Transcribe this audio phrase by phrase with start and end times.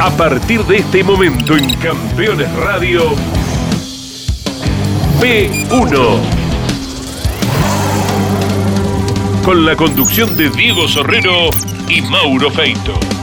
[0.00, 3.02] A partir de este momento en Campeones Radio,
[5.20, 6.20] P1.
[9.44, 11.50] Con la conducción de Diego Sorrero
[11.86, 13.19] y Mauro Feito.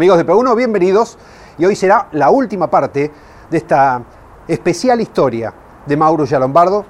[0.00, 1.18] Amigos de P1, bienvenidos.
[1.58, 3.12] Y hoy será la última parte
[3.50, 4.02] de esta
[4.48, 5.52] especial historia
[5.84, 6.86] de Mauro Lombardo.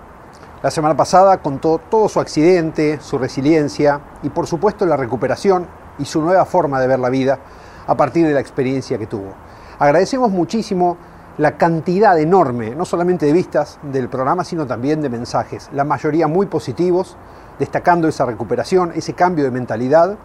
[0.62, 5.66] La semana pasada contó todo su accidente, su resiliencia y por supuesto la recuperación
[5.98, 7.40] y su nueva forma de ver la vida
[7.84, 9.32] a partir de la experiencia que tuvo.
[9.80, 10.96] Agradecemos muchísimo
[11.36, 16.28] la cantidad enorme, no solamente de vistas del programa, sino también de mensajes, la mayoría
[16.28, 17.16] muy positivos,
[17.58, 20.16] destacando esa recuperación, ese cambio de mentalidad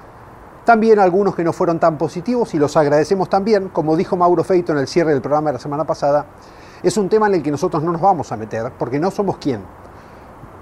[0.66, 4.72] también algunos que no fueron tan positivos y los agradecemos también, como dijo Mauro Feito
[4.72, 6.26] en el cierre del programa de la semana pasada,
[6.82, 9.38] es un tema en el que nosotros no nos vamos a meter porque no somos
[9.38, 9.62] quién.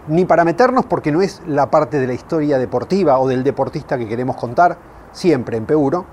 [0.10, 3.98] Ni para meternos porque no es la parte de la historia deportiva o del deportista
[3.98, 4.78] que queremos contar,
[5.14, 6.04] siempre en P1,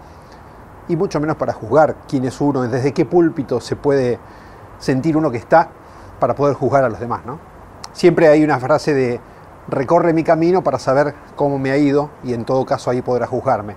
[0.87, 4.21] y mucho menos para juzgar quién es uno, desde qué púlpito se puede
[4.79, 5.69] sentir uno que está
[6.21, 7.27] para poder juzgar a los demás.
[7.27, 7.39] ¿no?
[7.93, 9.21] Siempre hay una frase de
[9.69, 13.27] recorre mi camino para saber cómo me ha ido y en todo caso ahí podrá
[13.27, 13.77] juzgarme.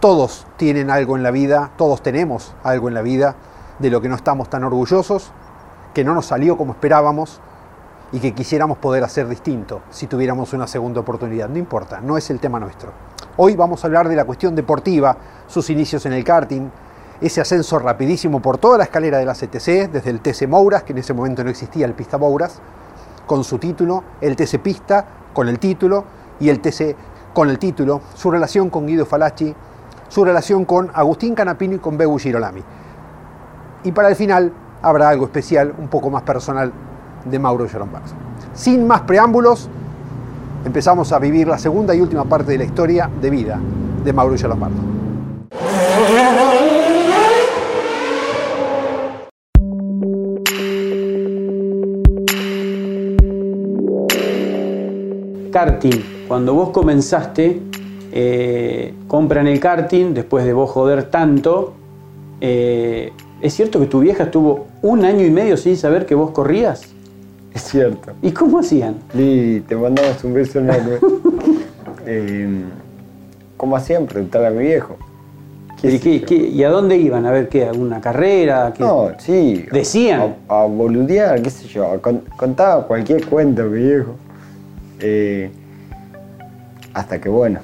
[0.00, 3.34] Todos tienen algo en la vida, todos tenemos algo en la vida
[3.78, 5.32] de lo que no estamos tan orgullosos,
[5.94, 7.40] que no nos salió como esperábamos
[8.12, 11.48] y que quisiéramos poder hacer distinto si tuviéramos una segunda oportunidad.
[11.48, 12.92] No importa, no es el tema nuestro.
[13.36, 16.70] Hoy vamos a hablar de la cuestión deportiva, sus inicios en el karting,
[17.20, 20.92] ese ascenso rapidísimo por toda la escalera de la CTC, desde el TC Mouras, que
[20.92, 22.60] en ese momento no existía el Pista Mouras,
[23.28, 26.04] con su título, el TC Pista con el título
[26.40, 26.96] y el TC
[27.32, 29.54] con el título, su relación con Guido Falacci,
[30.08, 32.62] su relación con Agustín Canapino y con Bebu Girolami.
[33.84, 34.52] Y para el final
[34.82, 36.72] habrá algo especial, un poco más personal,
[37.24, 38.14] de Mauro Barça.
[38.54, 39.68] Sin más preámbulos,
[40.64, 43.60] empezamos a vivir la segunda y última parte de la historia de vida
[44.04, 44.97] de Mauro Lombardo.
[55.50, 56.26] Karting.
[56.28, 57.60] Cuando vos comenzaste,
[58.12, 61.74] eh, compran el karting después de vos joder tanto.
[62.40, 66.30] Eh, ¿Es cierto que tu vieja estuvo un año y medio sin saber que vos
[66.30, 66.82] corrías?
[67.54, 68.12] Es cierto.
[68.22, 68.96] ¿Y cómo hacían?
[69.14, 70.98] Y te mandamos un beso enorme.
[72.06, 72.64] eh,
[73.56, 74.06] ¿Cómo hacían?
[74.06, 74.96] Preguntarle a mi viejo.
[75.82, 77.24] ¿Y, a dónde iban?
[77.26, 77.64] ¿A ver qué?
[77.64, 78.72] ¿Alguna carrera?
[78.78, 79.64] No, sí.
[79.70, 80.36] ¿Decían?
[80.48, 82.00] A, boludear, qué sé yo.
[82.36, 84.16] contaba cualquier cuento mi viejo.
[85.00, 85.50] Eh,
[86.94, 87.60] hasta que bueno,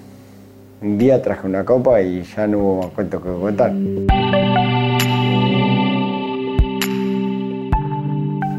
[0.81, 3.73] un día traje una copa y ya no hubo más cuentos que contar.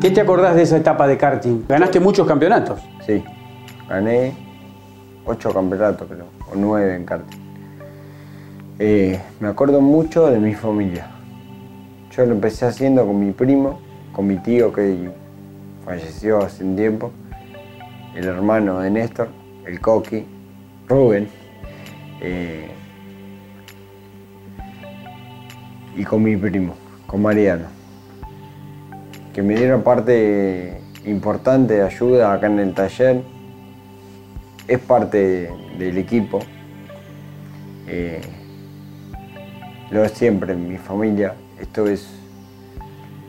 [0.02, 1.64] ¿Qué te acordás de esa etapa de karting?
[1.68, 2.82] ¿Ganaste muchos campeonatos?
[3.06, 3.24] Sí,
[3.90, 4.34] gané
[5.26, 7.40] ocho campeonatos creo, o nueve en karting.
[8.78, 11.08] Eh, me acuerdo mucho de mi familia.
[12.12, 13.80] Yo lo empecé haciendo con mi primo,
[14.12, 15.10] con mi tío que
[15.86, 17.12] falleció hace un tiempo
[18.16, 19.28] el hermano de Néstor,
[19.66, 20.26] el Coqui,
[20.88, 21.28] Rubén,
[22.22, 22.70] eh,
[25.96, 26.76] y con mi primo,
[27.08, 27.66] con Mariano,
[29.34, 33.22] que me dieron parte importante de ayuda acá en el taller,
[34.68, 36.40] es parte del equipo,
[37.88, 38.22] eh,
[39.92, 42.08] lo siempre en mi familia, esto es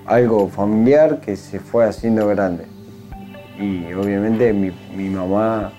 [0.07, 2.76] algo familiar que se fue haciendo grande
[3.59, 5.73] y obviamente mi, mamá,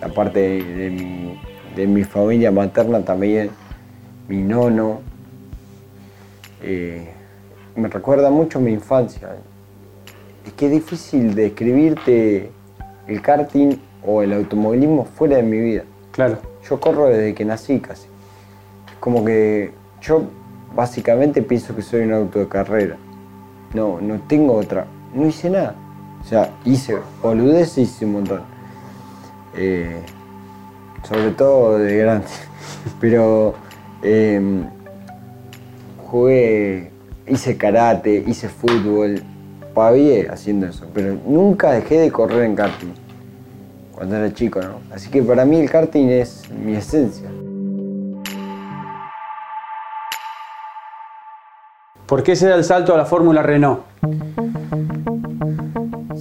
[0.00, 0.40] aparte
[1.74, 3.50] de, mi, familia materna también,
[4.26, 5.00] mi nono,
[6.62, 7.08] eh,
[7.76, 9.36] me recuerda mucho mi infancia.
[10.46, 12.50] Es que es difícil describirte
[13.06, 13.76] el karting
[14.06, 15.84] o el automovilismo fuera de mi vida.
[16.12, 16.38] Claro.
[16.68, 18.06] Yo corro desde que nací casi.
[18.88, 20.22] Es como que yo
[20.74, 22.96] básicamente pienso que soy un auto de carrera.
[23.74, 24.86] No, no tengo otra.
[25.14, 25.74] No hice nada.
[26.28, 28.42] O sea, hice boludez, hice un montón.
[29.56, 29.98] Eh,
[31.08, 32.26] sobre todo de grande.
[33.00, 33.54] Pero
[34.02, 34.66] em,
[36.04, 36.92] jugué,
[37.26, 39.22] hice karate, hice fútbol,
[39.72, 40.84] pavié haciendo eso.
[40.92, 42.92] Pero nunca dejé de correr en karting.
[43.92, 44.80] cuando era chico, ¿no?
[44.94, 47.30] Así que para mí el karting es mi esencia.
[52.04, 53.80] ¿Por qué se da el salto a la Fórmula Renault?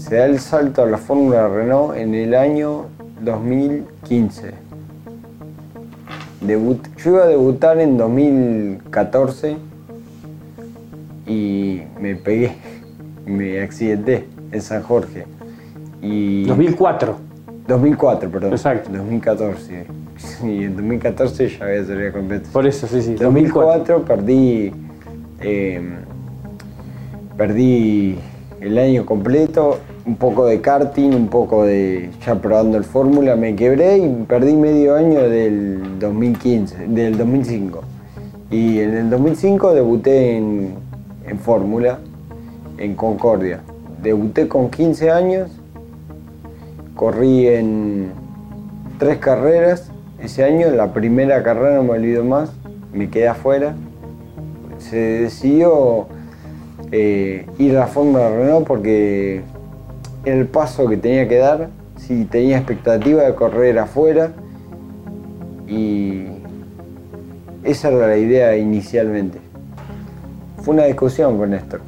[0.08, 2.86] Se da el salto a la Fórmula Renault en el año
[3.22, 4.54] 2015.
[6.42, 9.58] Debut- yo iba a debutar en 2014
[11.26, 12.54] y me pegué,
[13.26, 15.26] me accidenté en San Jorge.
[16.02, 17.18] Y 2004.
[17.68, 18.52] 2004, perdón.
[18.54, 18.90] Exacto.
[18.92, 19.86] 2014.
[20.44, 22.50] Y en 2014 ya había salido completo.
[22.52, 23.14] Por eso, sí, sí.
[23.14, 24.72] 2004 perdí,
[25.42, 25.80] eh,
[27.38, 28.18] perdí
[28.62, 33.56] el año completo, un poco de karting, un poco de ya probando el fórmula, me
[33.56, 37.82] quebré y perdí medio año del 2015, del 2005.
[38.50, 40.76] Y en el 2005 debuté en,
[41.28, 42.00] en fórmula,
[42.78, 43.60] en Concordia.
[44.02, 45.52] Debuté con 15 años,
[46.96, 48.12] corrí en
[48.98, 52.52] tres carreras ese año, la primera carrera no me olvido más,
[52.92, 53.76] me quedé afuera.
[54.80, 56.08] Se decidió
[56.92, 59.42] eh, ir a la Fórmula Renault porque
[60.26, 64.32] era el paso que tenía que dar, si tenía expectativa de correr afuera
[65.68, 66.26] y
[67.64, 69.40] esa era la idea inicialmente.
[70.62, 71.82] Fue una discusión con Néstor.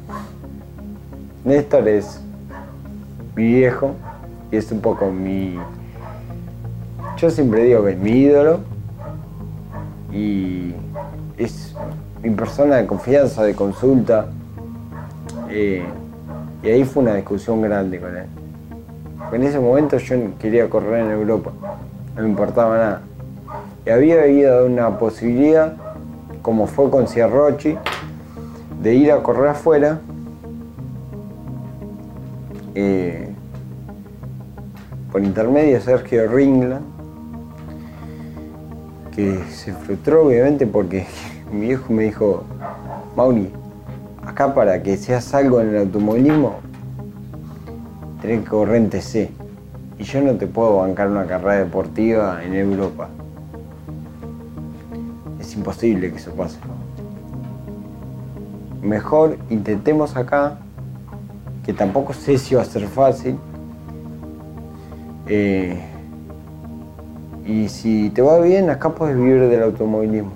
[1.44, 2.20] Néstor es
[3.34, 3.94] mi viejo
[4.50, 5.56] y es un poco mi...
[7.16, 8.60] Yo siempre digo que es mi ídolo
[10.12, 10.74] y
[11.38, 11.74] es
[12.22, 14.26] mi persona de confianza, de consulta.
[15.50, 15.84] Eh,
[16.62, 18.26] y ahí fue una discusión grande con él.
[19.32, 21.52] En ese momento yo quería correr en Europa,
[22.16, 23.02] no me importaba nada.
[23.86, 25.74] Y había habido una posibilidad,
[26.42, 27.76] como fue con Ciarrochi,
[28.82, 30.00] de ir a correr afuera.
[32.74, 33.28] eh,
[35.10, 36.84] por intermedio de Sergio Ringland,
[39.12, 41.06] que se frustró obviamente porque
[41.52, 42.44] mi viejo me dijo,
[43.16, 43.50] Mauri,
[44.30, 46.56] acá para que seas algo en el automovilismo,
[48.22, 49.30] tenés que correr en TC.
[49.98, 53.08] Y yo no te puedo bancar una carrera deportiva en Europa.
[55.38, 56.58] Es imposible que eso pase.
[58.82, 60.58] Mejor intentemos acá,
[61.64, 63.36] que tampoco sé si va a ser fácil.
[65.26, 65.78] Eh,
[67.44, 70.32] y si te va bien, acá puedes vivir del automovilismo.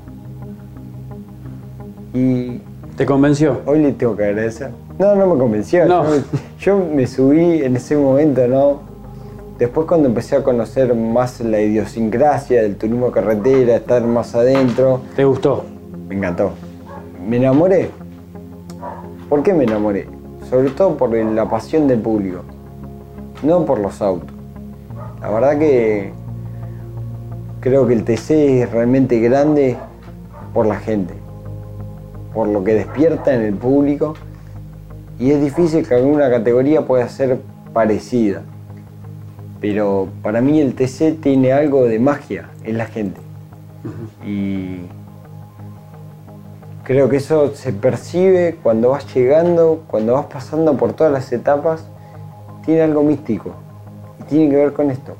[2.12, 2.60] Y
[2.96, 3.60] ¿Te convenció?
[3.66, 4.70] hoy le tengo que agradecer.
[4.98, 5.84] No, no me convenció.
[5.86, 6.04] No.
[6.04, 6.22] Yo, me,
[6.58, 8.80] yo me subí en ese momento, ¿no?
[9.58, 15.24] Después cuando empecé a conocer más la idiosincrasia del turismo carretera, estar más adentro, ¿Te
[15.24, 15.64] gustó?
[16.08, 16.50] me encantó.
[17.28, 17.90] Me enamoré.
[19.28, 20.08] ¿Por qué me enamoré?
[20.50, 22.42] Sobre todo por la pasión del público,
[23.42, 24.30] no por los autos.
[25.20, 26.12] La verdad que
[27.60, 29.76] creo que el TC es realmente grande
[30.52, 31.14] por la gente,
[32.34, 34.14] por lo que despierta en el público
[35.18, 37.38] y es difícil que alguna categoría pueda ser
[37.72, 38.42] parecida.
[39.60, 43.20] Pero para mí el TC tiene algo de magia en la gente.
[44.26, 44.80] Y
[46.82, 51.86] creo que eso se percibe cuando vas llegando, cuando vas pasando por todas las etapas,
[52.64, 53.52] tiene algo místico.
[54.20, 55.14] Y tiene que ver con esto.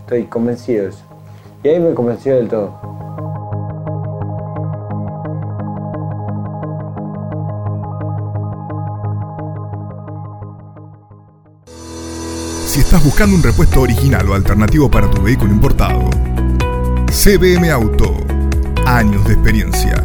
[0.00, 1.04] Estoy convencido de eso.
[1.62, 2.97] Y ahí me convenció del todo.
[12.78, 16.08] Si estás buscando un repuesto original o alternativo para tu vehículo importado,
[17.10, 18.14] CBM Auto.
[18.86, 19.96] Años de experiencia.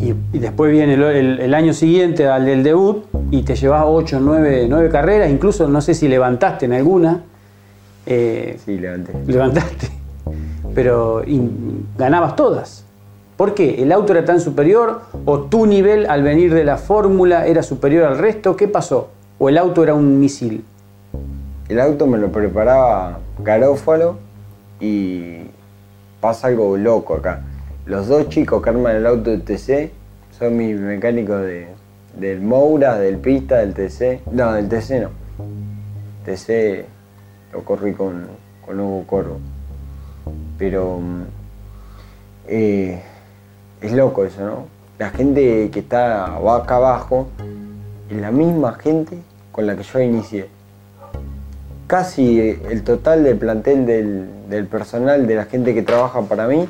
[0.00, 3.84] Y, y después viene el, el- el año siguiente al del debut y te llevas
[3.86, 7.22] 8, 9, 9 carreras, incluso no sé si levantaste en alguna.
[8.04, 9.12] Eh, Sí, levanté.
[9.26, 9.88] levantaste,
[10.74, 12.85] pero in- ganabas todas.
[13.36, 13.82] ¿Por qué?
[13.82, 18.04] ¿El auto era tan superior o tu nivel al venir de la fórmula era superior
[18.04, 18.56] al resto?
[18.56, 19.10] ¿Qué pasó?
[19.38, 20.64] ¿O el auto era un misil?
[21.68, 24.16] El auto me lo preparaba Garófalo
[24.80, 25.40] y
[26.20, 27.42] pasa algo loco acá.
[27.84, 29.92] Los dos chicos que arman el auto de TC
[30.38, 31.66] son mis mecánicos de,
[32.18, 34.22] del Moura, del Pista, del TC.
[34.32, 35.10] No, del TC no.
[36.24, 36.86] TC
[37.52, 38.28] lo corrí con,
[38.64, 39.38] con Hugo Corvo.
[40.56, 41.22] Pero mm,
[42.48, 43.02] eh,
[43.80, 44.66] es loco eso, ¿no?
[44.98, 47.28] La gente que está acá abajo
[48.10, 49.18] es la misma gente
[49.52, 50.48] con la que yo inicié
[51.86, 56.68] casi el total del plantel del, del personal, de la gente que trabaja para mí,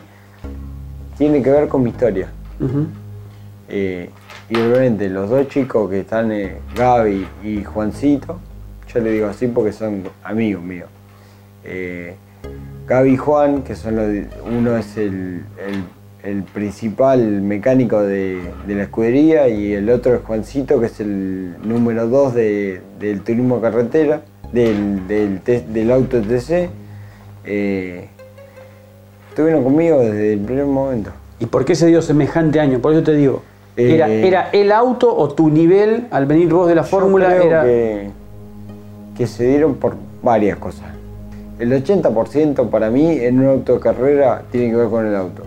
[1.16, 2.28] tiene que ver con mi historia.
[3.68, 4.10] Eh,
[4.50, 8.38] y obviamente los dos chicos que están, eh, Gaby y Juancito,
[8.92, 10.88] yo le digo así porque son amigos míos.
[11.64, 12.14] Eh,
[12.86, 15.84] Gaby y Juan, que son los, uno es el, el-
[16.26, 21.54] el principal mecánico de, de la escudería y el otro es Juancito, que es el
[21.62, 26.68] número 2 del turismo carretera, del, del, auto TC.
[27.44, 28.08] Eh,
[29.28, 31.12] estuvieron conmigo desde el primer momento.
[31.38, 32.80] ¿Y por qué se dio semejante año?
[32.80, 33.42] Por eso te digo.
[33.76, 37.28] Eh, ¿Era, era el auto o tu nivel al venir vos de la fórmula?
[37.28, 37.62] Yo creo Era...
[37.62, 38.10] que,
[39.16, 40.86] que se dieron por varias cosas.
[41.60, 45.45] El 80% para mí en un auto de carrera tiene que ver con el auto.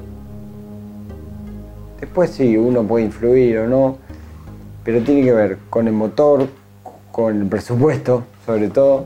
[2.00, 3.98] Después sí, uno puede influir o no,
[4.84, 6.48] pero tiene que ver con el motor,
[7.12, 9.06] con el presupuesto, sobre todo,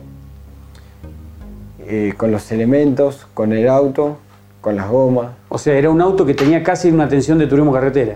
[1.80, 4.18] eh, con los elementos, con el auto,
[4.62, 5.32] con las gomas.
[5.50, 8.16] O sea, era un auto que tenía casi una tensión de turismo carretera.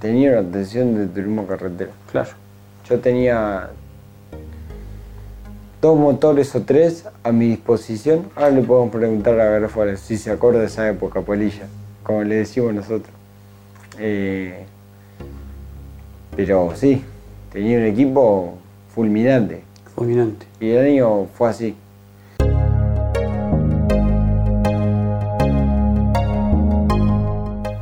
[0.00, 1.90] Tenía una atención de turismo carretera.
[2.10, 2.30] Claro.
[2.88, 3.70] Yo tenía
[5.80, 8.30] dos motores o tres a mi disposición.
[8.36, 11.66] Ahora le podemos preguntar a Garofalo si se acuerda de esa época, Polilla,
[12.02, 13.21] como le decimos nosotros.
[13.98, 14.64] Eh,
[16.36, 17.02] pero sí,
[17.52, 18.54] tenía un equipo
[18.94, 19.62] fulminante.
[19.94, 20.46] Fulminante.
[20.60, 21.76] Y el año fue así.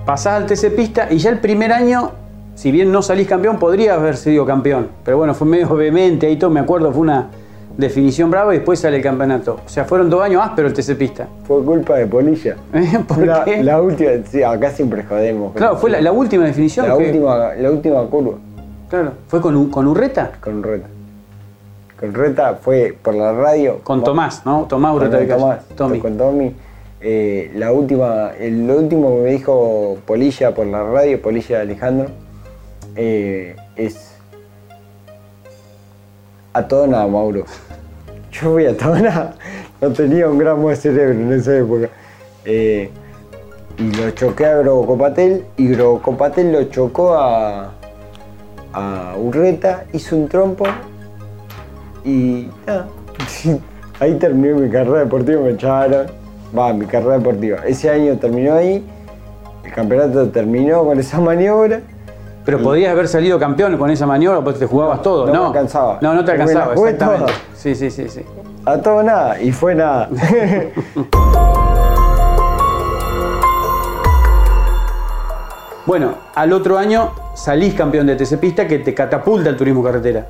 [0.04, 2.10] Pasás al TC Pista y ya el primer año,
[2.56, 4.88] si bien no salís campeón, podría haber sido campeón.
[5.04, 7.30] Pero bueno, fue medio vehemente, ahí todo me acuerdo, fue una
[7.76, 9.60] definición brava y después sale el campeonato.
[9.64, 11.28] O sea, fueron dos años ásperos el TC Pista.
[11.44, 12.56] Fue culpa de Polilla.
[13.08, 13.62] ¿Por la, qué?
[13.62, 15.54] la última, sí, acá siempre jodemos.
[15.54, 16.88] Claro, fue la, la última definición.
[16.88, 18.34] La que- última, la última curva.
[18.88, 20.86] Claro, fue con, con Urreta, Con Reta.
[21.98, 23.80] Con Reta fue por la radio.
[23.84, 24.64] con Tomás, ¿no?
[24.68, 25.26] Tomás Urreta de.
[25.26, 25.98] Tomás, Tommy.
[26.00, 26.54] Con Tommy.
[27.02, 32.08] Eh, la última, el, lo último que me dijo Polilla por la radio, Polilla Alejandro,
[32.96, 34.09] eh, es
[36.52, 37.44] a todo nada, Mauro.
[38.32, 39.34] Yo fui a todo nada,
[39.80, 41.88] no tenía un gramo de cerebro en esa época.
[42.44, 42.90] Eh,
[43.76, 47.72] y lo choqué a Grobocopatel y Grobocopatel lo chocó a,
[48.72, 50.64] a Urreta, hizo un trompo
[52.04, 52.88] y nada.
[54.00, 56.06] Ahí terminé mi carrera deportiva, me echaron.
[56.56, 57.58] Va, mi carrera deportiva.
[57.66, 58.84] Ese año terminó ahí,
[59.62, 61.82] el campeonato terminó con esa maniobra.
[62.44, 65.46] Pero podías haber salido campeón con esa maniobra, porque te jugabas todo, no ¿no?
[65.48, 65.98] alcanzaba.
[66.00, 67.24] No, no te alcanzaba, exactamente.
[67.24, 67.38] toda.
[67.54, 68.24] Sí, sí, sí, sí.
[68.64, 70.08] A todo nada, y fue nada.
[75.86, 80.24] Bueno, al otro año salís campeón de TC Pista que te catapulta el turismo carretera.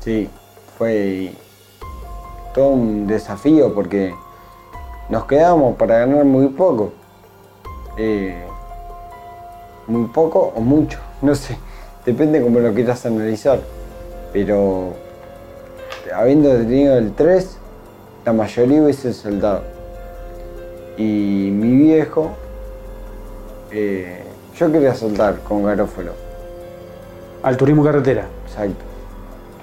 [0.00, 0.28] Sí,
[0.76, 1.32] fue
[2.52, 4.14] todo un desafío porque
[5.08, 6.92] nos quedamos para ganar muy poco.
[7.96, 8.44] Eh,
[9.86, 11.56] muy poco o mucho, no sé,
[12.04, 13.60] depende cómo lo quieras analizar.
[14.32, 14.94] Pero
[16.14, 17.58] habiendo tenido el 3,
[18.24, 19.62] la mayoría hubiese saltado.
[20.96, 22.32] Y mi viejo,
[23.70, 24.22] eh,
[24.56, 26.12] yo quería saltar con Garófalo.
[27.42, 28.26] Al turismo carretera.
[28.46, 28.84] Exacto.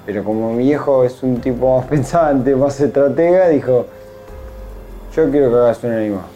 [0.06, 3.86] Pero como mi viejo es un tipo más pensante, más estratega, dijo,
[5.14, 6.26] yo quiero que hagas un año más.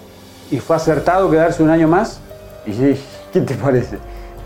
[0.50, 2.20] ¿Y fue acertado quedarse un año más?
[2.66, 2.72] Y
[3.32, 3.98] ¿qué te parece?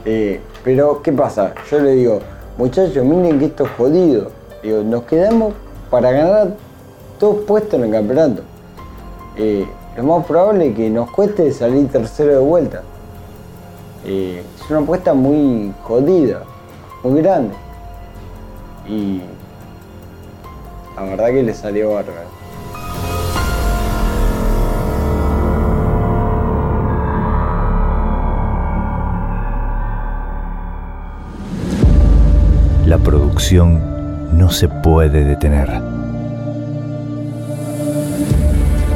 [0.04, 1.54] Eh, pero, ¿qué pasa?
[1.70, 2.20] Yo le digo,
[2.58, 4.30] muchachos, miren que esto es jodido.
[4.62, 5.54] Digo, nos quedamos
[5.90, 6.56] para ganar
[7.18, 8.42] dos puestos en el campeonato.
[9.38, 12.82] Eh, lo más probable es que nos cueste salir tercero de vuelta.
[14.04, 16.42] Eh, es una apuesta muy jodida,
[17.02, 17.54] muy grande.
[18.86, 19.22] Y
[20.96, 22.37] la verdad que le salió bárbaro.
[32.88, 33.82] La producción
[34.32, 35.68] no se puede detener.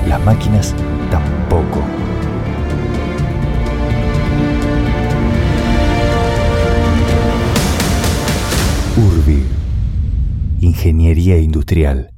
[0.09, 0.75] Las máquinas
[1.11, 1.83] tampoco.
[8.97, 9.45] Urbi.
[10.61, 12.09] Ingeniería Industrial.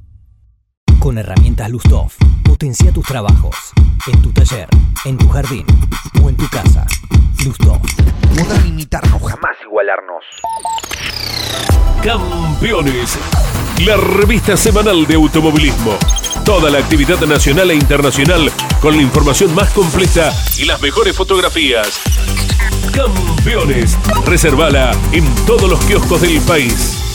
[0.99, 2.13] Con herramientas Lustov,
[2.45, 3.73] potencia tus trabajos.
[4.07, 4.69] En tu taller,
[5.03, 5.65] en tu jardín
[6.23, 6.87] o en tu casa.
[7.45, 7.79] Lustov.
[8.35, 10.23] Podrán imitarnos, jamás igualarnos.
[12.03, 13.17] Campeones,
[13.85, 15.97] la revista semanal de automovilismo.
[16.43, 22.01] Toda la actividad nacional e internacional con la información más completa y las mejores fotografías.
[22.93, 27.14] Campeones, reservala en todos los kioscos del país.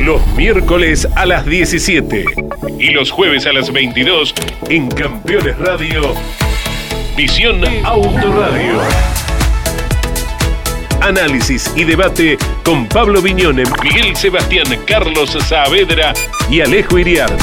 [0.00, 2.24] Los miércoles a las 17
[2.78, 4.34] y los jueves a las 22
[4.68, 6.14] en Campeones Radio.
[7.16, 8.80] Visión Autoradio.
[11.00, 16.12] Análisis y debate con Pablo Viñone, Miguel Sebastián, Carlos Saavedra
[16.50, 17.40] y Alejo Iriart.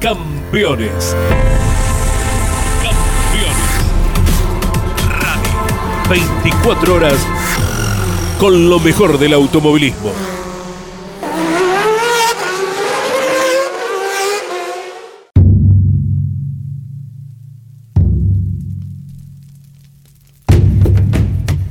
[0.00, 1.14] Campeones.
[2.82, 3.56] Campeones.
[5.08, 6.42] Radio.
[6.42, 7.26] 24 horas
[8.38, 10.10] con lo mejor del automovilismo.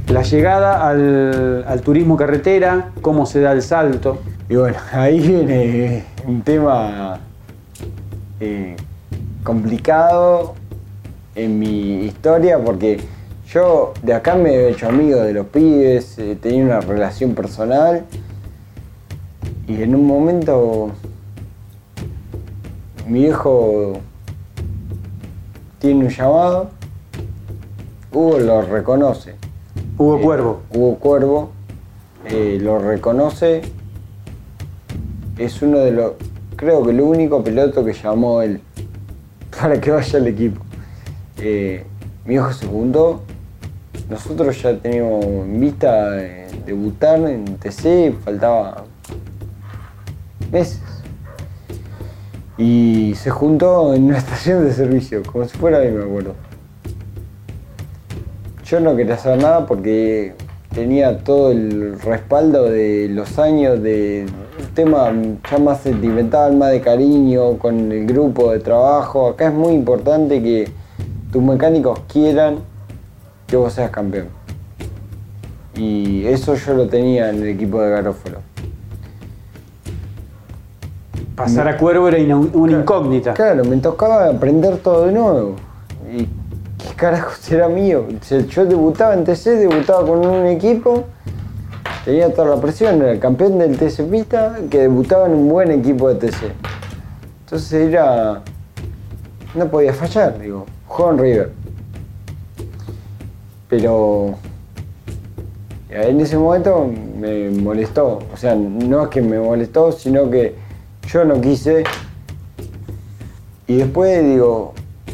[0.08, 4.22] La llegada al, al turismo carretera, cómo se da el salto.
[4.50, 7.20] Y bueno, ahí viene un tema
[8.40, 8.76] eh,
[9.44, 10.56] complicado
[11.36, 13.00] en mi historia porque
[13.48, 18.06] yo de acá me he hecho amigo de los pibes, eh, tenía una relación personal
[19.68, 20.92] y en un momento
[23.08, 24.00] mi hijo
[25.80, 26.72] tiene un llamado,
[28.12, 29.36] Hugo lo reconoce.
[29.98, 30.62] Hugo Eh, Cuervo.
[30.74, 31.50] Hugo Cuervo
[32.26, 33.62] eh, lo reconoce.
[35.38, 36.14] Es uno de los,
[36.56, 38.62] creo que el único piloto que llamó él
[39.60, 40.62] para que vaya al equipo.
[42.26, 43.22] Mi hijo se juntó.
[44.10, 48.84] Nosotros ya teníamos en vista de debutar en TC, faltaba
[50.52, 50.82] meses.
[52.58, 56.36] Y se juntó en una estación de servicio, como si fuera mí, me acuerdo.
[58.64, 60.34] Yo no quería hacer nada porque
[60.74, 64.26] tenía todo el respaldo de los años de
[64.60, 65.12] un tema
[65.50, 69.30] ya más sentimental, más de cariño con el grupo de trabajo.
[69.30, 70.70] Acá es muy importante que
[71.32, 72.60] tus mecánicos quieran
[73.48, 74.28] que vos seas campeón.
[75.76, 78.40] Y eso yo lo tenía en el equipo de Garófalo.
[81.36, 83.34] Pasar a Cuervo era una incógnita.
[83.34, 85.56] Claro, me tocaba aprender todo de nuevo.
[86.10, 88.06] ¿Y qué carajos era mío?
[88.50, 91.04] Yo debutaba en TC, debutaba con un equipo,
[92.06, 95.72] tenía toda la presión, era el campeón del TC Pista, que debutaba en un buen
[95.72, 96.54] equipo de TC.
[97.42, 98.42] Entonces era.
[99.54, 100.66] No podía fallar, digo,
[101.10, 101.65] en River.
[103.78, 104.36] Pero.
[105.90, 108.20] En ese momento me molestó.
[108.34, 110.56] O sea, no es que me molestó, sino que
[111.08, 111.84] yo no quise
[113.68, 114.74] y después digo,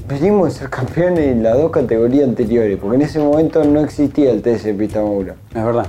[0.10, 4.30] venimos de ser campeones en las dos categorías anteriores, porque en ese momento no existía
[4.30, 5.36] el TS Pista Maura.
[5.56, 5.88] Es verdad.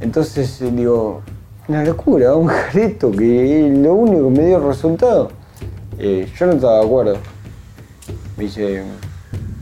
[0.00, 1.20] Entonces eh, digo,
[1.68, 5.32] una locura, un jareto que es lo único que me dio resultado.
[5.98, 7.16] Eh, yo no estaba de acuerdo.
[8.38, 8.82] Me dice,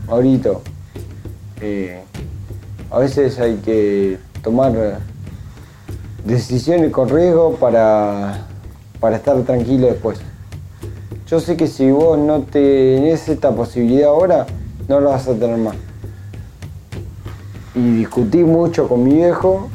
[0.07, 0.61] Maurito,
[1.59, 2.01] eh,
[2.91, 4.99] a veces hay que tomar
[6.23, 8.45] decisiones con riesgo para,
[8.99, 10.19] para estar tranquilo después.
[11.27, 14.45] Yo sé que si vos no tenés esta posibilidad ahora,
[14.87, 15.75] no la vas a tener más.
[17.73, 19.69] Y discutí mucho con mi viejo,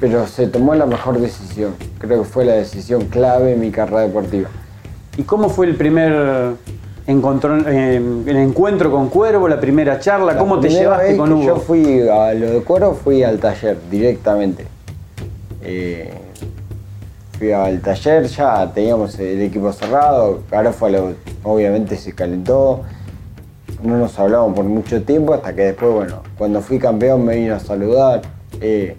[0.00, 1.74] pero se tomó la mejor decisión.
[1.98, 4.48] Creo que fue la decisión clave en mi carrera deportiva.
[5.16, 6.54] ¿Y cómo fue el primer
[7.08, 10.34] encontrón- eh, el encuentro con Cuervo, la primera charla?
[10.34, 11.42] La ¿Cómo te llevaste vez con Hugo?
[11.42, 14.66] Yo fui a lo de cuero, fui al taller directamente.
[15.62, 16.10] Eh,
[17.38, 22.82] fui al taller, ya teníamos el equipo cerrado, Garófalo obviamente se calentó,
[23.82, 27.54] no nos hablamos por mucho tiempo hasta que después, bueno, cuando fui campeón me vino
[27.54, 28.22] a saludar,
[28.60, 28.96] eh,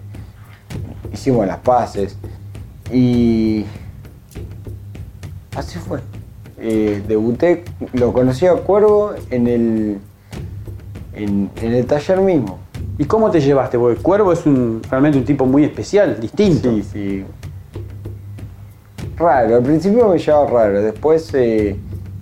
[1.12, 2.16] hicimos las paces
[2.92, 3.64] y
[5.54, 6.00] así fue.
[6.62, 9.98] Eh, debuté, lo conocí a Cuervo en el,
[11.14, 12.58] en, en el taller mismo.
[12.98, 13.78] ¿Y cómo te llevaste?
[13.78, 16.70] Porque Cuervo es un, realmente un tipo muy especial, distinto.
[16.70, 17.24] Sí, sí.
[19.16, 21.76] Raro, al principio me llevaba raro, después eh,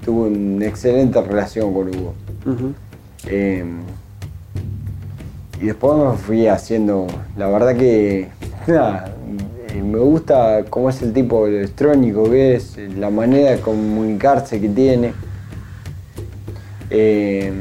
[0.05, 2.14] tuve una excelente relación con Hugo.
[3.27, 3.64] Eh,
[5.61, 8.29] y después me fui haciendo, la verdad que
[8.68, 9.12] nada,
[9.75, 15.13] me gusta cómo es el tipo electrónico que es, la manera de comunicarse que tiene.
[16.91, 17.53] Eh,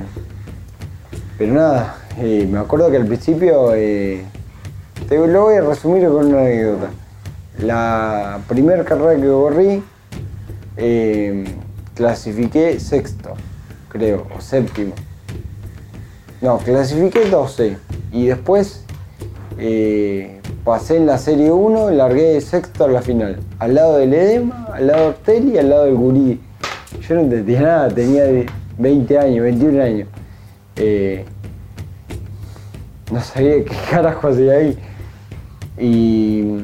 [1.38, 4.24] pero nada, eh, me acuerdo que al principio, eh,
[5.10, 6.90] te lo voy a resumir con una anécdota.
[7.60, 9.84] La primera carrera que corrí,
[11.96, 13.34] clasifiqué sexto,
[13.90, 14.94] creo, o séptimo.
[16.40, 17.78] No, clasifiqué 12
[18.12, 18.84] y después
[20.68, 23.40] pasé en la serie 1 y largué sexto a la final.
[23.60, 26.42] Al lado del Edema, al lado de Ortelli y al lado del Gurí.
[27.08, 28.46] Yo no entendía nada, tenía de
[28.78, 30.10] 20 años, 21 años.
[30.76, 31.24] Eh,
[33.14, 34.78] no sabía qué carajo hacía ahí.
[35.78, 36.58] Y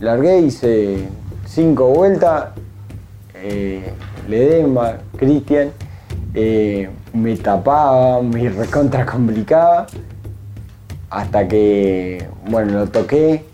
[0.00, 1.08] largué, hice
[1.46, 2.48] 5 vueltas.
[3.36, 3.90] Eh,
[4.28, 5.70] Ledema, Cristian,
[6.34, 9.86] eh, me tapaba, me recontra complicaba.
[11.10, 13.44] Hasta que, bueno, lo toqué.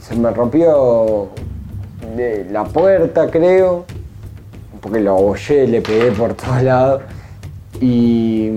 [0.00, 1.28] Se me rompió
[2.16, 3.84] de la puerta, creo.
[4.80, 7.02] Porque lo abollé, le pegué por todos lados.
[7.80, 8.50] Y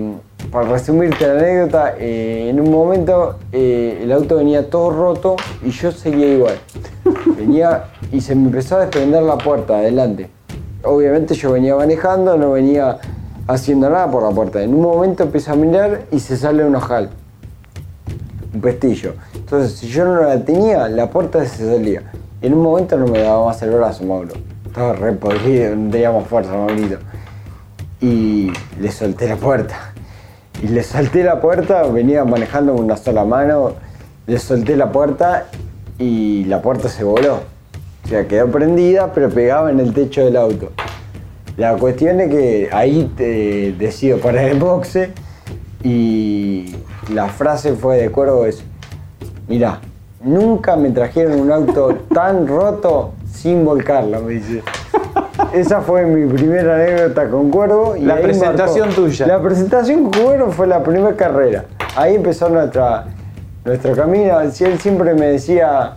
[0.50, 5.70] para resumirte la anécdota, eh, en un momento eh, el auto venía todo roto y
[5.70, 6.54] yo seguía igual.
[7.36, 10.28] Venía y se me empezó a desprender la puerta adelante.
[10.82, 12.98] Obviamente yo venía manejando, no venía
[13.46, 14.62] haciendo nada por la puerta.
[14.62, 17.10] En un momento empecé a mirar y se sale un ojal.
[18.52, 19.14] Un pestillo.
[19.34, 22.10] Entonces, si yo no la tenía, la puerta se salía.
[22.42, 24.32] En un momento no me daba más el brazo, Mauro.
[24.66, 26.98] Estaba re podrido, no tenía más fuerza, Maurito.
[28.00, 29.92] Y le solté la puerta.
[30.62, 33.74] Y le solté la puerta, venía manejando con una sola mano.
[34.26, 35.46] Le solté la puerta
[35.98, 37.40] y la puerta se voló.
[38.04, 40.72] O sea, quedó prendida, pero pegaba en el techo del auto.
[41.56, 43.12] La cuestión es que ahí
[43.78, 45.10] decido parar el boxe
[45.82, 46.74] y
[47.12, 48.62] la frase fue de cuervo es,
[49.48, 49.80] mira,
[50.22, 54.62] nunca me trajeron un auto tan roto sin volcarlo, me dice.
[55.52, 57.96] Esa fue mi primera anécdota con Cuervo.
[57.96, 59.02] Y La presentación marcó.
[59.02, 59.26] tuya.
[59.26, 61.64] La presentación con Cuervo fue la primera carrera.
[61.96, 63.06] Ahí empezó nuestra,
[63.64, 64.40] nuestro camino.
[64.40, 65.96] Él siempre me decía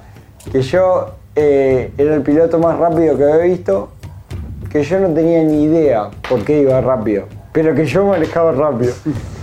[0.52, 3.89] que yo eh, era el piloto más rápido que había visto,
[4.71, 8.93] que yo no tenía ni idea por qué iba rápido, pero que yo manejaba rápido.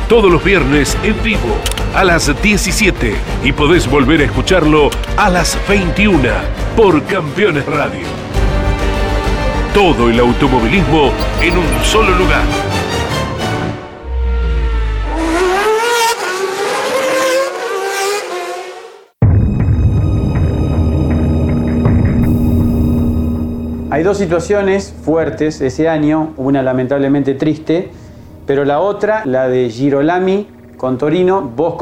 [0.09, 1.55] Todos los viernes en vivo
[1.93, 6.29] a las 17 y podés volver a escucharlo a las 21
[6.75, 8.26] por Campeones Radio.
[9.77, 12.41] Todo el automovilismo en un solo lugar.
[23.91, 27.91] Hay dos situaciones fuertes ese año, una lamentablemente triste,
[28.47, 31.75] pero la otra, la de Girolami con Torino, vos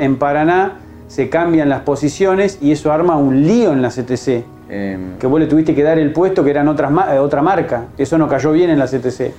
[0.00, 4.57] en Paraná, se cambian las posiciones y eso arma un lío en la CTC.
[4.68, 7.86] Que vos le tuviste que dar el puesto que eran otras ma- eh, otra marca.
[7.96, 9.32] Eso no cayó bien en la CTC.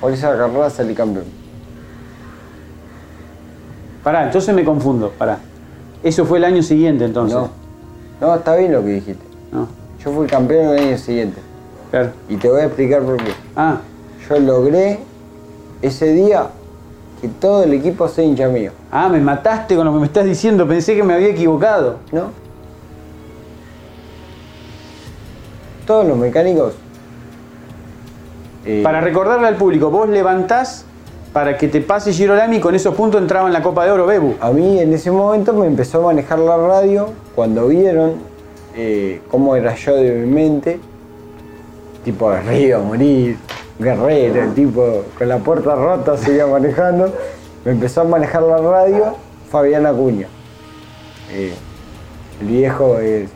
[0.00, 1.24] Por esa carrera salí campeón.
[4.02, 5.38] Pará, entonces me confundo, pará.
[6.02, 7.36] Eso fue el año siguiente entonces.
[7.38, 7.50] No.
[8.20, 9.24] No, está bien lo que dijiste.
[9.52, 9.68] No.
[10.04, 11.40] Yo fui campeón el año siguiente.
[11.90, 12.10] Claro.
[12.28, 13.30] Y te voy a explicar por qué.
[13.54, 13.76] Ah,
[14.28, 14.98] Yo logré
[15.82, 16.46] ese día
[17.20, 18.72] que todo el equipo sea hincha mío.
[18.90, 21.98] ah, me mataste con lo que me estás diciendo, pensé que me había equivocado.
[22.10, 22.30] ¿No?
[25.92, 26.72] Todos los mecánicos.
[28.64, 30.86] eh, Para recordarle al público, vos levantás
[31.34, 34.06] para que te pase Girolami y con esos puntos entraba en la Copa de Oro
[34.06, 34.36] Bebu.
[34.40, 38.14] A mí en ese momento me empezó a manejar la radio cuando vieron
[38.74, 40.80] eh, cómo era yo de mi mente.
[42.06, 43.36] Tipo arriba, morir,
[43.78, 47.12] guerrero, el tipo con la puerta rota seguía manejando.
[47.66, 49.14] Me empezó a manejar la radio
[49.50, 50.26] Fabián Acuña.
[51.32, 51.52] Eh,
[52.40, 53.28] el viejo es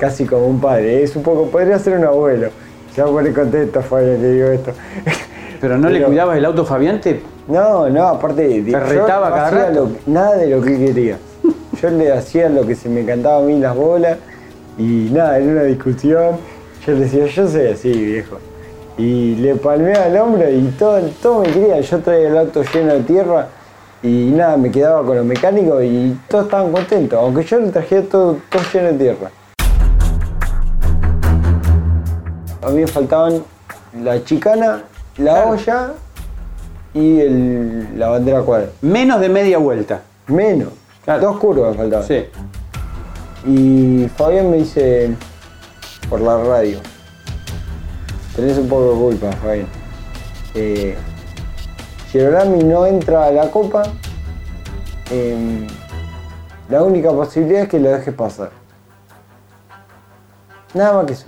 [0.00, 2.48] casi como un padre, es un poco, podría ser un abuelo.
[2.94, 4.72] Se va a poner contento Fabián que digo esto.
[5.60, 7.20] Pero no le cuidabas el auto Fabiante.
[7.46, 9.90] No, no, aparte de ¿Te retaba yo cada hacía rato?
[10.06, 11.18] lo- nada de lo que quería.
[11.80, 14.18] Yo le hacía lo que se me cantaba a mí las bolas
[14.78, 16.36] y nada, en una discusión
[16.86, 18.38] yo le decía, yo soy así, viejo.
[18.96, 21.80] Y le palmeaba el hombro y todo, todo me quería.
[21.80, 23.46] Yo traía el auto lleno de tierra
[24.02, 28.02] y nada, me quedaba con los mecánicos y todos estaban contentos, aunque yo le trajera
[28.10, 29.30] todo, todo lleno de tierra.
[32.62, 33.42] A mí me faltaban
[34.02, 34.82] la chicana,
[35.16, 35.92] la olla
[36.94, 38.68] y el- la bandera cuadra.
[38.82, 40.02] Menos de media vuelta.
[40.26, 40.68] Menos.
[41.20, 42.06] Dos curvas faltaban.
[42.06, 42.24] Sí.
[43.46, 45.14] Y Fabián me dice
[46.08, 46.78] por la radio.
[48.36, 49.66] Tenés un poco de culpa, Fabián.
[50.54, 50.96] Eh,
[52.10, 53.82] Girolami no entra a la copa.
[55.12, 55.66] em,
[56.68, 58.50] la única posibilidad es que lo dejes pasar.
[60.72, 61.26] Nada más que eso.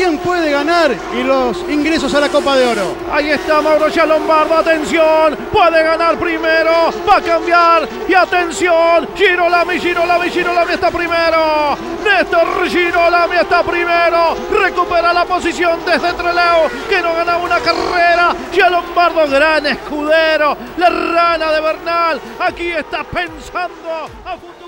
[0.00, 2.94] ¿Quién puede ganar y los ingresos a la Copa de Oro?
[3.12, 10.30] Ahí está Mauro Lombardo, atención, puede ganar primero, va a cambiar y atención, Girolami, Girolami,
[10.30, 17.44] Girolami está primero, Néstor Girolami está primero, recupera la posición desde Treleu, que no ganaba
[17.44, 24.60] una carrera, ya Lombardo, gran escudero, la rana de Bernal, aquí está pensando a futuro.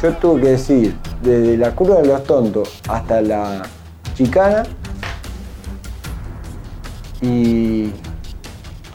[0.00, 3.62] Yo tuve que decir, desde la curva de los tontos hasta la
[4.18, 4.64] chicana.
[7.20, 7.92] Y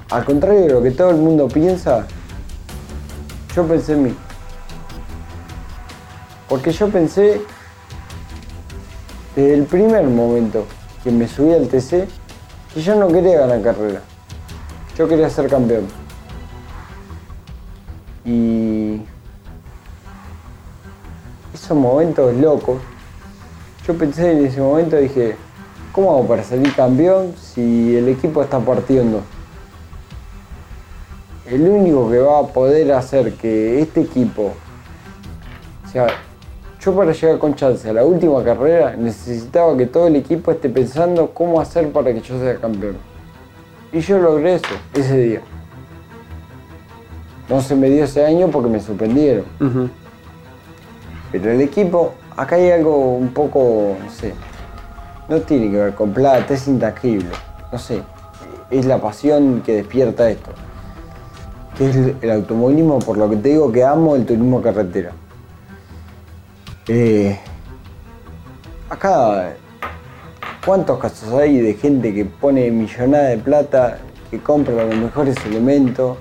[0.09, 2.05] al contrario de lo que todo el mundo piensa,
[3.55, 4.15] yo pensé en mí.
[6.49, 7.41] Porque yo pensé
[9.35, 10.65] desde el primer momento
[11.03, 12.07] que me subí al TC
[12.73, 14.01] que yo no quería ganar carrera.
[14.97, 15.87] Yo quería ser campeón.
[18.25, 19.01] Y
[21.53, 22.77] esos momentos locos,
[23.85, 25.35] yo pensé en ese momento, dije,
[25.91, 29.23] ¿cómo hago para salir campeón si el equipo está partido en dos?
[31.45, 34.53] El único que va a poder hacer que este equipo,
[35.85, 36.07] o sea,
[36.79, 40.69] yo para llegar con chance a la última carrera necesitaba que todo el equipo esté
[40.69, 42.97] pensando cómo hacer para que yo sea campeón.
[43.91, 45.41] Y yo logré eso ese día.
[47.47, 49.45] No se me dio ese año porque me suspendieron.
[51.31, 54.33] Pero el equipo, acá hay algo un poco, no sé,
[55.29, 57.29] no tiene que ver con plata, es intangible.
[57.71, 58.01] No sé,
[58.69, 60.51] es la pasión que despierta esto.
[61.77, 65.11] Que es el, automovilismo, por lo que te digo que amo el turismo carretera.
[66.87, 67.39] Eh,
[68.89, 69.53] acá,
[70.63, 73.97] ¿cuántos casos hay de gente que pone millonada de plata,
[74.29, 76.17] que compra los mejores elementos?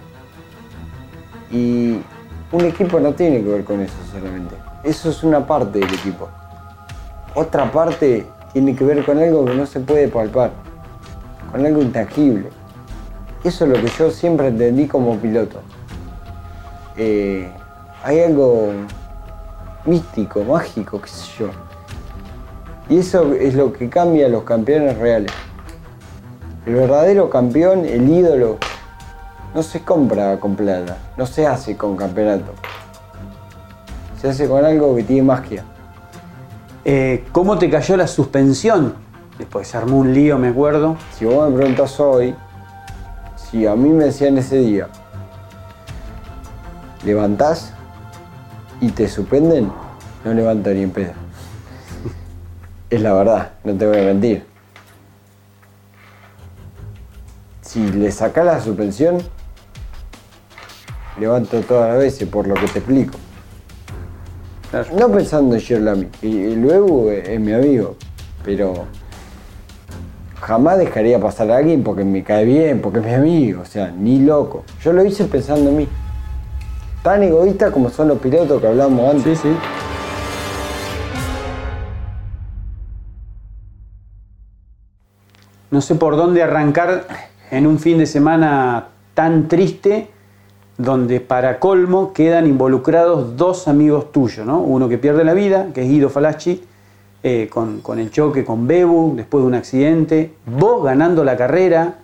[1.51, 1.99] Y
[2.51, 4.62] un equipo no tiene que ver con eso solamente.
[4.85, 6.29] Eso es una parte del equipo.
[7.35, 10.51] Otra parte tiene que ver con algo que no se puede palpar,
[11.51, 12.51] con algo intangible.
[13.45, 15.61] Eso es lo que yo siempre entendí como piloto.
[16.97, 17.49] Eh,
[18.03, 18.73] hay algo
[19.85, 21.51] místico, mágico, qué sé yo.
[22.89, 25.33] Y eso es lo que cambia a los campeones reales.
[26.67, 28.59] El verdadero campeón, el ídolo,
[29.55, 32.53] no se compra con plata, no se hace con campeonato.
[34.23, 35.65] Se hace con algo que tiene magia.
[36.85, 38.95] Eh, ¿Cómo te cayó la suspensión?
[39.37, 40.97] Después se armó un lío, me acuerdo.
[41.19, 42.33] Si vos me preguntás hoy,
[43.35, 44.87] si a mí me decían ese día,
[47.05, 47.73] levantás
[48.81, 49.73] y te suspenden,
[50.25, 51.15] no levanto ni en pedo.
[52.91, 54.47] Es la verdad, no te voy a mentir.
[57.61, 59.19] Si le sacás la suspensión,
[61.19, 63.19] levanto todas las veces, por lo que te explico.
[64.73, 67.97] No pensando en Girolami, y, y luego es mi amigo,
[68.43, 68.87] pero
[70.41, 73.91] jamás dejaría pasar a alguien porque me cae bien, porque es mi amigo, o sea,
[73.91, 74.65] ni loco.
[74.83, 75.89] Yo lo hice pensando en mí.
[77.03, 79.39] Tan egoísta como son los pilotos que hablábamos antes.
[79.41, 79.57] Sí, sí.
[85.71, 87.07] No sé por dónde arrancar
[87.51, 90.11] en un fin de semana tan triste
[90.83, 94.59] donde para colmo quedan involucrados dos amigos tuyos, ¿no?
[94.61, 96.65] Uno que pierde la vida, que es Guido Falacci,
[97.23, 101.99] eh, con, con el choque con Bebu después de un accidente, vos ganando la carrera,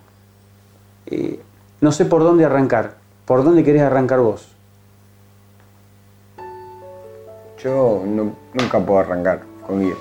[1.06, 1.40] eh,
[1.80, 4.48] no sé por dónde arrancar, por dónde querés arrancar vos.
[7.60, 9.96] Yo nunca puedo arrancar con Guido.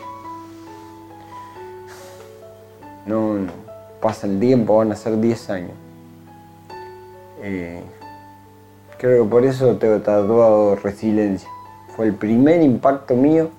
[3.07, 3.51] No, no.
[3.99, 5.71] pasa el tiempo, van a ser 10 años.
[7.41, 7.81] Eh,
[8.97, 11.49] creo que por eso tengo tatuado resiliencia.
[11.95, 13.49] Fue el primer impacto mío.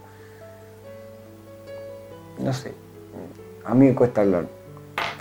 [2.38, 2.72] No sé,
[3.64, 4.46] a mí me cuesta hablar.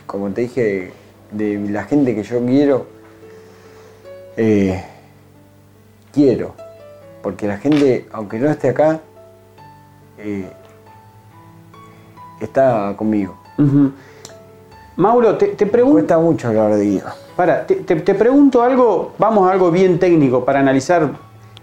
[0.06, 0.94] Como te dije,
[1.32, 2.86] de la gente que yo quiero,
[4.38, 4.84] eh,
[6.14, 6.54] quiero.
[7.22, 9.02] Porque la gente, aunque no esté acá,
[10.20, 10.48] eh,
[12.40, 13.38] está conmigo.
[14.96, 15.96] Mauro, te, te pregunto.
[15.96, 17.27] Cuesta mucho hablar de Guido.
[17.38, 21.12] Para, te, te- te pregunto algo, vamos a algo bien técnico para analizar,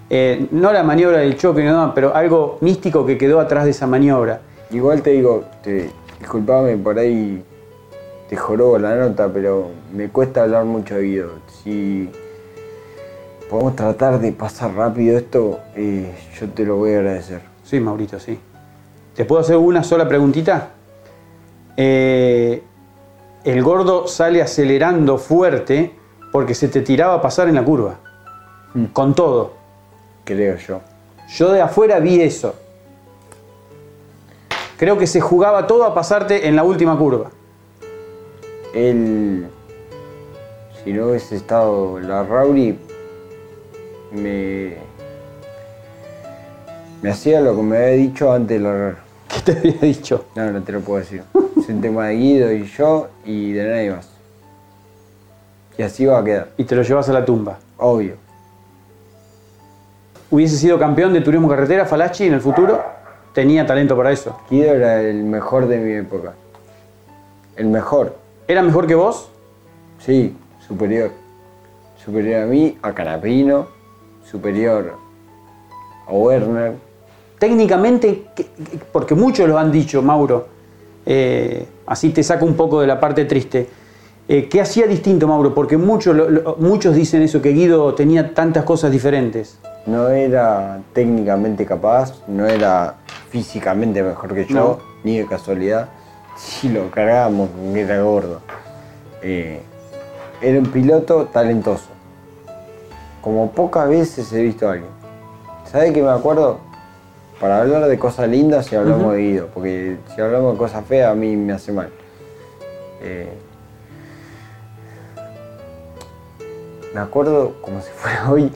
[0.08, 3.86] eh, no la maniobra del choque, no, pero algo místico que quedó atrás de esa
[3.86, 4.40] maniobra.
[4.70, 7.42] Igual te digo, te, disculpame por ahí
[8.28, 11.30] te jorobo la nota, pero me cuesta hablar mucho de Guido.
[11.62, 12.08] Si
[13.50, 17.42] podemos tratar de pasar rápido esto, eh, yo te lo voy a agradecer.
[17.64, 18.38] Sí, Maurito, sí.
[19.14, 20.68] ¿Te puedo hacer una sola preguntita?
[21.76, 22.62] Eh,
[23.44, 25.92] el gordo sale acelerando fuerte
[26.32, 27.96] porque se te tiraba a pasar en la curva.
[28.92, 29.52] Con todo.
[30.24, 30.80] Creo yo.
[31.28, 32.54] Yo de afuera vi eso.
[34.76, 37.30] Creo que se jugaba todo a pasarte en la última curva.
[38.74, 39.46] Él,
[40.82, 42.76] si no hubiese estado la Rauri,
[44.10, 44.76] me,
[47.00, 48.96] me hacía lo que me había dicho antes largar.
[49.28, 50.24] ¿Qué te había dicho?
[50.34, 51.22] No, no te lo puedo decir.
[51.64, 54.08] Es un tema de Guido y yo y de nadie más.
[55.78, 56.48] Y así va a quedar.
[56.58, 57.58] Y te lo llevas a la tumba.
[57.78, 58.16] Obvio.
[60.30, 62.82] ¿Hubiese sido campeón de turismo carretera Falachi en el futuro?
[63.32, 64.38] Tenía talento para eso.
[64.50, 66.34] Guido era el mejor de mi época.
[67.56, 68.14] El mejor.
[68.46, 69.30] ¿Era mejor que vos?
[70.00, 70.36] Sí,
[70.68, 71.12] superior.
[72.04, 73.68] Superior a mí, a Canapino,
[74.30, 74.96] superior
[76.06, 76.74] a Werner.
[77.38, 80.48] Técnicamente, ¿qué- qué- porque muchos lo han dicho, Mauro,
[81.06, 83.68] eh, así te saco un poco de la parte triste.
[84.26, 85.54] Eh, ¿Qué hacía distinto, Mauro?
[85.54, 89.58] Porque muchos, lo- lo- muchos dicen eso, que Guido tenía tantas cosas diferentes.
[89.86, 92.94] No era técnicamente capaz, no era
[93.28, 94.78] físicamente mejor que yo, No.
[95.04, 95.88] ni de casualidad.
[96.36, 98.40] Si lo cargábamos era gordo.
[99.22, 99.60] Eh,
[100.40, 101.88] era un piloto talentoso.
[103.20, 104.90] Como pocas veces he visto a alguien.
[105.70, 106.58] ¿Sabes qué me acuerdo?
[107.40, 111.10] Para hablar de cosas lindas si hablamos de Guido, porque si hablamos de cosas feas
[111.10, 111.90] a mí me hace mal.
[113.02, 113.28] Eh,
[116.94, 118.50] me acuerdo como si fuera hoy,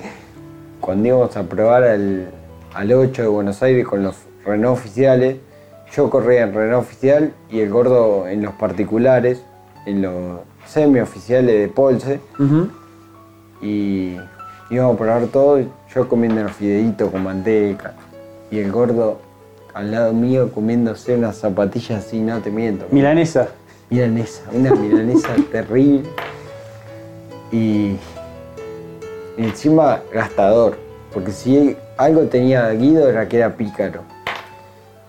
[0.81, 2.31] cuando íbamos a probar al,
[2.73, 5.39] al 8 de Buenos Aires con los Renault oficiales,
[5.93, 9.43] yo corría en Renault oficial y el gordo en los particulares,
[9.87, 12.21] en los semi-oficiales de Polse,
[13.61, 14.17] y
[14.71, 15.61] íbamos a probar todo,
[15.95, 17.95] yo comiendo los fideitos con manteca,
[18.51, 19.19] y el gordo
[19.75, 22.87] al lado mío comiéndose unas zapatillas así, no te miento.
[22.91, 23.49] Milanesa.
[23.91, 26.09] Milanesa, una milanesa terrible.
[27.53, 27.97] Y,
[29.37, 30.77] encima gastador,
[31.15, 34.03] porque si algo tenía Guido era que era pícaro.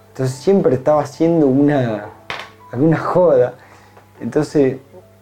[0.10, 2.06] Entonces siempre estaba haciendo una,
[2.72, 3.56] alguna joda.
[4.22, 4.78] Entonces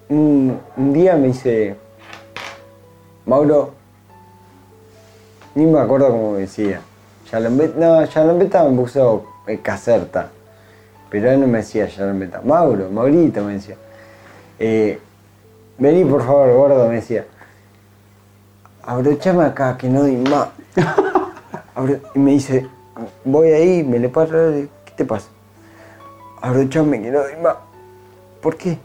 [0.09, 1.75] un, un día me dice,
[3.25, 3.71] Mauro,
[5.55, 6.81] ni me acuerdo cómo me decía.
[7.31, 9.25] Yalombeta, no, Yalombeta me puso
[9.61, 10.29] caserta.
[11.09, 12.41] Pero él no me decía Yalombeta.
[12.41, 13.75] Mauro, Maurito me decía.
[14.59, 14.99] Eh,
[15.77, 17.25] vení por favor, gordo, me decía.
[18.83, 20.49] Abrochame acá, que no doy más.
[22.15, 22.67] Y me dice,
[23.23, 25.27] voy ahí, me le paro, ¿qué te pasa?
[26.41, 27.55] Abrochame, que no doy más.
[28.41, 28.79] ¿Por qué?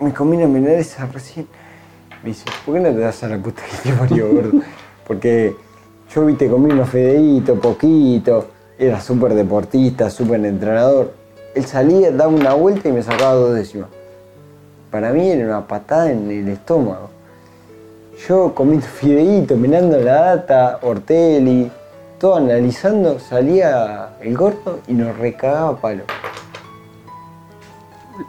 [0.00, 1.46] Me comí una milanesa recién.
[2.24, 4.60] Me dice, ¿por qué no te das a la puta que te parió, gordo?
[5.06, 5.54] Porque
[6.14, 8.46] yo, viste, comí unos fideitos, poquito,
[8.78, 11.12] era súper deportista, súper entrenador.
[11.54, 13.88] Él salía, daba una vuelta y me sacaba dos décimas.
[14.90, 17.10] Para mí era una patada en el estómago.
[18.26, 21.70] Yo comiendo fideitos, mirando la data, Ortelli,
[22.18, 26.02] todo analizando, salía el gordo y nos recagaba palo.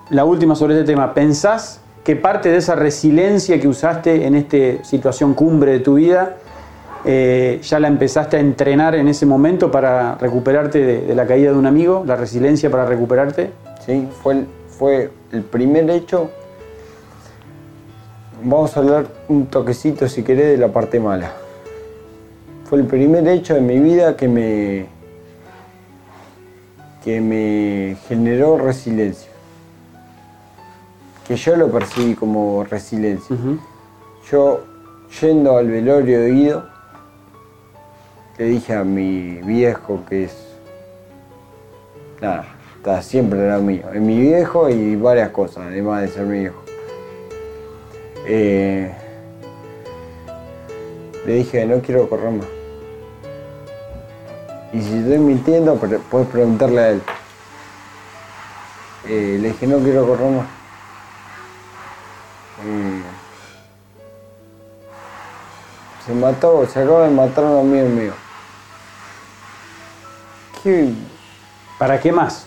[0.10, 1.14] la última sobre este tema.
[1.14, 6.38] ¿Pensás que parte de esa resiliencia que usaste en esta situación cumbre de tu vida,
[7.06, 11.52] eh, ya la empezaste a entrenar en ese momento para recuperarte de, de la caída
[11.52, 12.04] de un amigo?
[12.06, 13.52] ¿La resiliencia para recuperarte?
[13.86, 16.30] Sí, fue el, fue el primer hecho.
[18.44, 21.32] Vamos a hablar un toquecito, si querés, de la parte mala.
[22.66, 24.88] Fue el primer hecho de mi vida que me,
[27.04, 29.30] que me generó resiliencia.
[31.28, 33.36] Que yo lo percibí como resiliencia.
[34.32, 34.64] Yo,
[35.22, 36.71] yendo al velorio de Guido,
[38.42, 40.36] le dije a mi viejo que es.
[42.20, 43.84] Nada, está siempre era mío.
[43.94, 46.60] Es mi viejo y varias cosas, además de ser mi viejo.
[48.26, 48.92] Eh,
[51.28, 52.48] le dije, no quiero correr más.
[54.74, 57.02] Y si estoy mintiendo, puedes preguntarle a él.
[59.08, 60.48] Eh, le dije, no quiero correr más.
[62.66, 63.04] Eh,
[66.08, 68.21] se mató, se acaba de matar un amigo mío.
[70.64, 70.94] ¿Qué?
[71.80, 72.46] ¿Para qué más?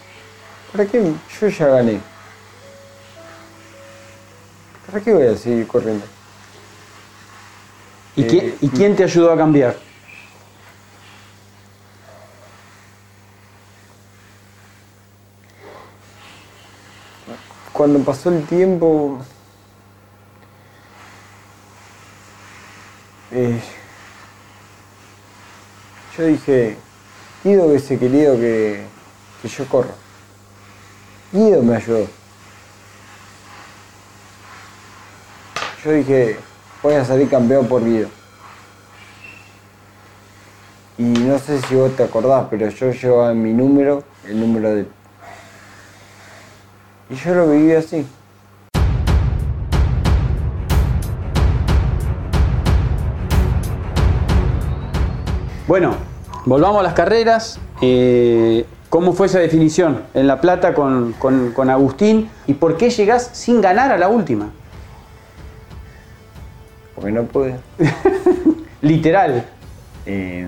[0.71, 1.13] ¿Para qué?
[1.41, 2.01] Yo ya gané.
[4.87, 6.05] ¿Para qué voy a seguir corriendo?
[8.17, 9.77] ¿Y, Eh, quién, ¿Y quién te ayudó a cambiar?
[17.73, 19.19] Cuando pasó el tiempo,
[23.33, 23.61] eh,
[26.17, 26.77] yo dije,
[27.45, 28.87] Guido hubiese querido que,
[29.43, 29.93] que yo corra.
[31.31, 32.07] Guido me ayudó.
[35.85, 36.39] Yo dije,
[36.83, 38.09] voy a salir campeón por Guido.
[40.97, 44.75] Y no sé si vos te acordás, pero yo llevaba en mi número el número
[44.75, 44.87] de.
[47.11, 48.07] Y yo lo viví así.
[55.67, 56.14] Bueno,
[56.45, 57.59] volvamos a las carreras.
[57.81, 62.31] Eh, ¿Cómo fue esa definición en La Plata con, con- con Agustín?
[62.47, 64.51] ¿Y por qué llegás sin ganar a la última?
[66.95, 67.57] Porque no pude.
[68.83, 69.45] Literal.
[70.07, 70.47] Eh,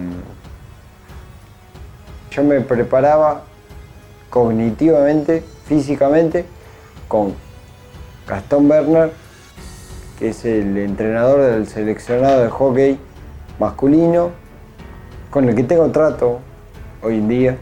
[2.30, 3.42] yo me preparaba
[4.30, 6.44] cognitivamente, físicamente,
[7.08, 7.34] con
[8.28, 9.10] Gastón Bernard,
[10.18, 12.98] que es el entrenador del seleccionado de hockey
[13.58, 14.30] masculino,
[15.36, 16.38] con el que tengo trato
[17.02, 17.58] hoy en día,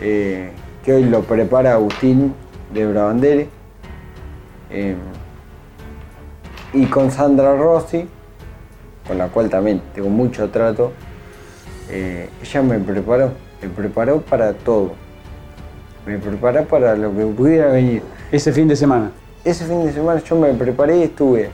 [0.00, 0.50] eh,
[0.84, 2.34] que hoy lo prepara Agustín
[2.74, 3.48] de Brabandere,
[4.68, 4.96] eh,
[6.72, 8.08] y con Sandra Rossi,
[9.06, 10.90] con la cual también tengo mucho trato,
[11.90, 13.30] eh, ella me preparó,
[13.62, 14.94] me preparó para todo.
[16.04, 18.02] Me preparó para lo que pudiera venir.
[18.32, 19.12] Ese fin de semana.
[19.44, 21.50] Ese fin de semana yo me preparé y estuve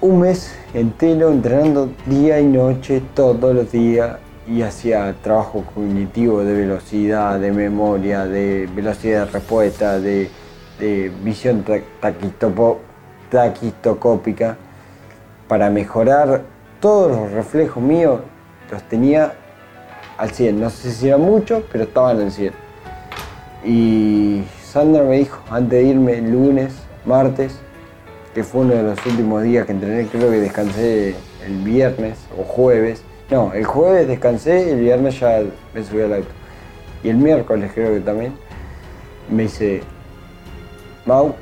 [0.00, 4.18] un mes entero entrenando día y noche, todos los días,
[4.48, 10.30] y hacía trabajo cognitivo de velocidad, de memoria, de velocidad de respuesta, de,
[11.24, 11.80] visión ta-
[13.30, 14.56] taquistocópica,
[15.48, 16.42] para mejorar
[16.80, 18.20] todos los reflejos míos,
[18.70, 19.32] los tenía
[20.18, 20.60] al 100.
[20.60, 22.52] No sé si era mucho, pero estaban al 100.
[23.64, 26.74] Y Sandra me dijo, antes de irme el lunes,
[27.04, 27.58] martes,
[28.36, 31.16] que fue uno de los últimos días que entrené, creo que descansé
[31.46, 33.02] el viernes o jueves.
[33.30, 36.28] No, el jueves descansé, el viernes ya me subí al auto.
[37.02, 38.34] Y el miércoles creo que también,
[39.30, 39.80] me dice,
[41.06, 41.34] Mau,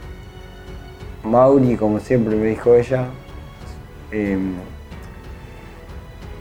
[1.25, 3.09] Mauri, como siempre me dijo ella,
[4.13, 4.55] em,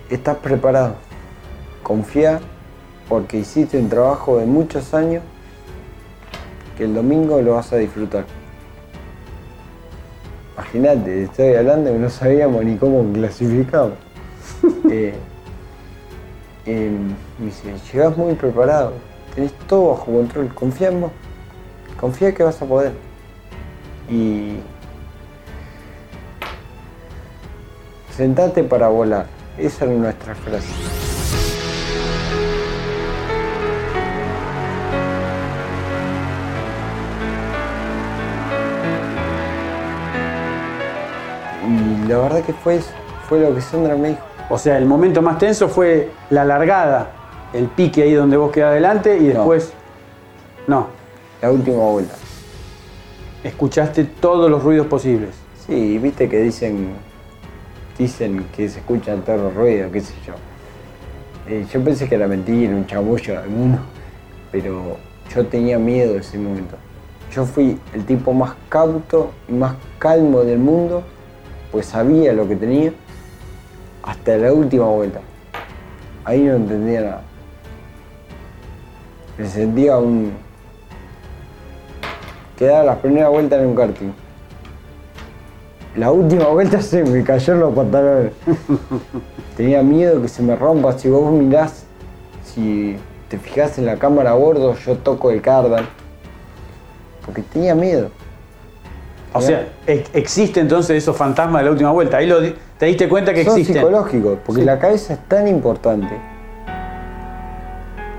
[0.08, 0.98] estás preparado.
[1.82, 2.40] Confía
[3.10, 5.24] porque hiciste un trabajo de muchos años
[6.78, 8.43] que el domingo lo vas a disfrutar.
[10.56, 13.94] Imagínate, estoy hablando que no sabíamos ni cómo clasificamos.
[14.90, 15.14] Eh,
[16.66, 17.08] em,
[17.40, 18.94] me dice, llegás muy preparado,
[19.34, 21.12] tenés todo bajo control, confía en vos,
[22.00, 22.92] confía que vas a poder.
[24.10, 24.58] Y
[28.16, 29.26] sentate para volar,
[29.58, 31.03] esa era nuestra frase.
[42.08, 42.92] La verdad que fue eso,
[43.28, 44.22] fue lo que Sandra me dijo.
[44.50, 47.12] O sea, el momento más tenso fue la largada,
[47.54, 49.74] el pique ahí donde vos quedás adelante y después.
[50.68, 50.88] No.
[51.42, 52.16] La última vuelta.
[53.44, 55.32] Escuchaste todos los ruidos posibles.
[55.68, 56.94] Sí, viste que dicen,
[57.98, 60.34] dicen que se escuchan todos los ruidos, qué sé yo.
[61.48, 63.80] Eh, yo pensé que era mentira, un chamullo alguno,
[64.52, 64.98] pero
[65.34, 66.78] yo tenía miedo ese momento.
[67.32, 71.04] yo fui el tipo más cauto y más calmo del mundo,
[71.74, 72.94] pues sabía lo que tenía,
[74.04, 75.22] hasta la última vuelta.
[76.24, 77.22] Ahí no entendía nada.
[79.40, 80.34] Me sentía un...
[82.56, 84.12] Quedaba la primera vuelta en un karting.
[85.96, 88.34] La última vuelta se me cayó los pantalones.
[89.58, 90.96] Tenía miedo que se me rompa.
[91.00, 91.86] Si vos mirás,
[92.46, 92.98] si
[93.30, 95.88] te fijas en la cámara a bordo, yo toco el cardan.
[97.26, 98.12] Porque tenía miedo.
[99.34, 102.18] O sea, ex- existe entonces esos fantasmas de la última vuelta.
[102.18, 103.78] Ahí lo, di- te diste cuenta que Son existen.
[103.84, 104.66] psicológicos, porque Sí.
[104.66, 106.16] la cabeza es tan importante.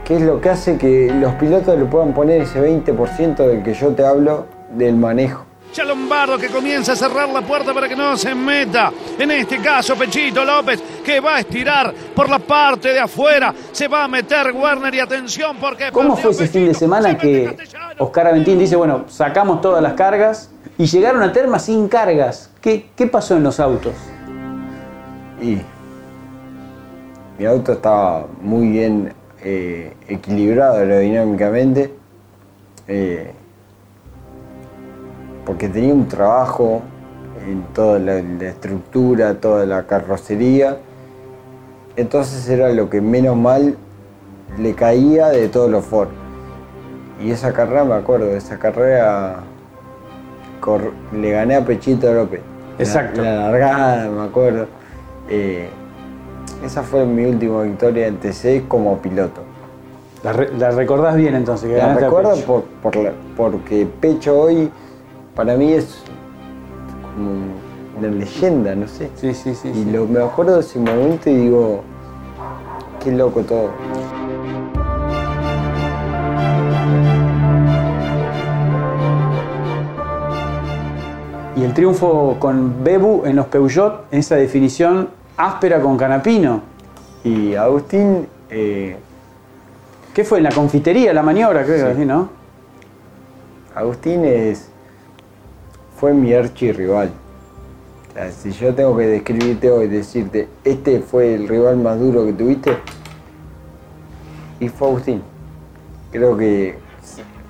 [0.05, 3.73] Que es lo que hace que los pilotos le puedan poner ese 20% del que
[3.75, 4.47] yo te hablo
[4.77, 5.44] del manejo.
[5.75, 8.93] Ya Lombardo que comienza a cerrar la puerta para que no se meta.
[9.19, 13.53] En este caso, Pechito López que va a estirar por la parte de afuera.
[13.73, 15.91] Se va a meter Werner y atención porque.
[15.91, 17.57] ¿Cómo fue ese fin de semana que
[17.99, 22.51] Oscar Aventín dice, bueno, sacamos todas las cargas y llegaron a Terma sin cargas?
[22.61, 23.95] ¿Qué, qué pasó en los autos?
[25.43, 25.59] Y
[27.37, 29.13] mi auto estaba muy bien
[29.43, 31.93] eh, equilibrado aerodinámicamente.
[32.87, 33.35] eh,
[35.45, 36.83] porque tenía un trabajo
[37.47, 40.79] en toda la, la estructura, toda la carrocería.
[41.97, 43.77] Entonces era lo que menos mal
[44.59, 46.09] le caía de todos los Ford.
[47.23, 49.37] Y esa carrera, me acuerdo, esa carrera
[50.61, 52.41] cor- le gané a Pechito López.
[52.79, 53.23] Exacto.
[53.23, 54.67] La, la largada, me acuerdo.
[55.29, 55.69] Eh,
[56.65, 59.43] esa fue mi última victoria en TC como piloto.
[60.25, 61.71] La, re- la recordás bien entonces.
[61.71, 64.71] Que La recuerdo por, por la- porque Pecho hoy
[65.35, 65.99] para mí es
[67.15, 67.45] como
[67.99, 69.11] una leyenda, no sé.
[69.17, 69.69] Sí, sí, sí.
[69.69, 71.83] Y lo, me acuerdo de ese momento y digo,
[73.03, 73.71] qué loco todo.
[81.57, 86.63] Y el triunfo con Bebu en los Peugeot, en esa definición áspera con Canapino.
[87.23, 88.97] Y Agustín, eh,
[90.13, 90.39] ¿Qué fue?
[90.39, 91.93] En la confitería, la maniobra, creo, Sí.
[91.93, 92.29] así, ¿no?
[93.75, 94.69] Agustín es,
[95.97, 97.11] fue mi archirrival.
[98.31, 102.77] Si yo tengo que describirte hoy, decirte, este fue el rival más duro que tuviste,
[104.61, 105.23] y fue Agustín.
[106.13, 106.77] Creo que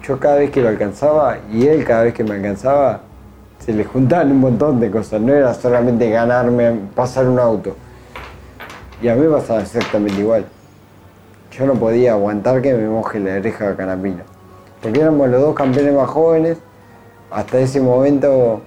[0.03, 3.01] yo cada vez que lo alcanzaba y él cada vez que me alcanzaba,
[3.59, 5.21] se le juntaban un montón de cosas.
[5.21, 7.77] No era solamente ganarme, pasar un auto.
[9.03, 10.47] Y a mí pasaba exactamente igual.
[11.53, 14.23] Yo no podía aguantar que me moje la oreja a Canapino.
[14.83, 16.59] Porque éramos los dos campeones más jóvenes.
[17.31, 18.61] Hasta ese momento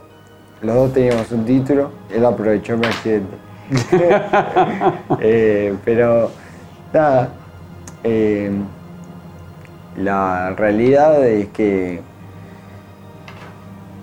[0.62, 1.92] los dos teníamos un título.
[2.14, 3.36] Él aprovechó mi accidente.
[5.20, 6.32] Eh, pero
[6.94, 7.30] nada.
[8.04, 8.52] eh,
[9.98, 12.02] la realidad es que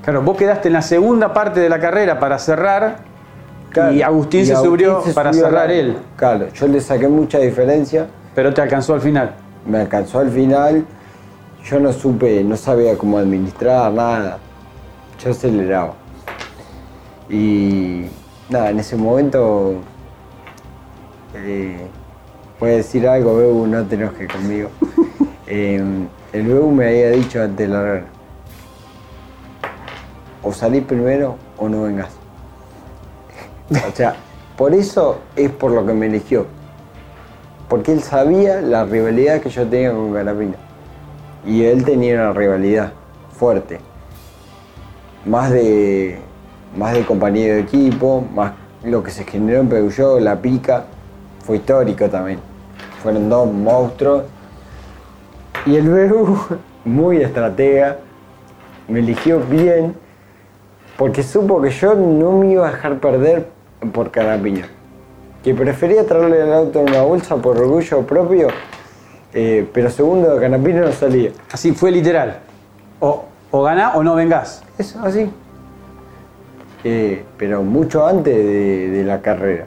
[0.02, 2.98] Claro, vos quedaste en la segunda parte de la carrera para cerrar
[3.92, 5.96] y Agustín y se Agustín subió se para subió cerrar la- él.
[6.16, 8.06] Claro, yo le saqué mucha diferencia.
[8.34, 9.32] Pero te alcanzó al final.
[9.66, 10.84] Me alcanzó al final.
[11.64, 14.38] Yo no supe, no sabía cómo administrar nada.
[15.22, 15.94] Yo aceleraba.
[17.30, 18.04] Y
[18.50, 19.76] nada, en ese momento
[21.34, 21.86] eh,
[22.60, 24.70] voy a decir algo, Bebu, no te enojes conmigo.
[25.46, 25.78] Eh,
[26.32, 28.04] el Bebu me había dicho antes de largar,
[30.42, 32.08] o salís primero o no vengas.
[33.70, 34.16] O sea,
[34.56, 36.46] por eso es por lo que me eligió.
[37.68, 40.63] Porque él sabía la rivalidad que yo tenía con Carapino.
[41.46, 42.92] Y él tenía una rivalidad
[43.36, 43.80] fuerte.
[45.24, 46.18] Más de,
[46.76, 50.84] más de compañero de equipo, más lo que se generó en Peugeot, la pica,
[51.40, 52.38] fue histórico también.
[53.02, 54.24] Fueron dos monstruos.
[55.66, 56.38] Y el Bebu,
[56.84, 57.98] muy estratega,
[58.88, 59.94] me eligió bien
[60.96, 63.48] porque supo que yo no me iba a dejar perder
[63.92, 64.66] por Carapino.
[65.42, 68.48] Que prefería traerle el auto en una bolsa por orgullo propio,
[69.34, 71.32] eh, pero segundo de Canapino no salía.
[71.50, 72.38] Así fue literal.
[73.00, 74.62] O, o ganás o no vengás.
[74.78, 75.28] Eso, así.
[76.84, 79.66] Eh, pero mucho antes de, de la carrera.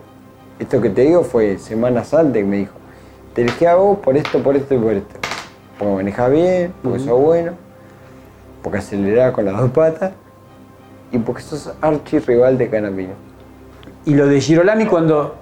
[0.58, 2.74] Esto que te digo fue semanas antes que me dijo,
[3.34, 5.20] te elegí a vos por esto, por esto y por esto.
[5.78, 7.52] Porque manejás bien, porque sos bueno,
[8.64, 10.12] porque acelerás con las dos patas
[11.12, 13.14] y porque sos archi rival de Canapino.
[14.06, 15.36] Y lo de Girolami cuando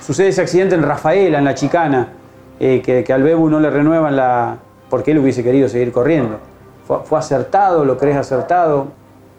[0.00, 2.12] sucede ese accidente en Rafaela, en la chicana,
[2.60, 4.58] eh, que, que al Bebu no le renuevan la...
[4.90, 6.38] porque él hubiese querido seguir corriendo.
[6.86, 7.84] ¿Fue, fue acertado?
[7.84, 8.88] ¿Lo crees acertado?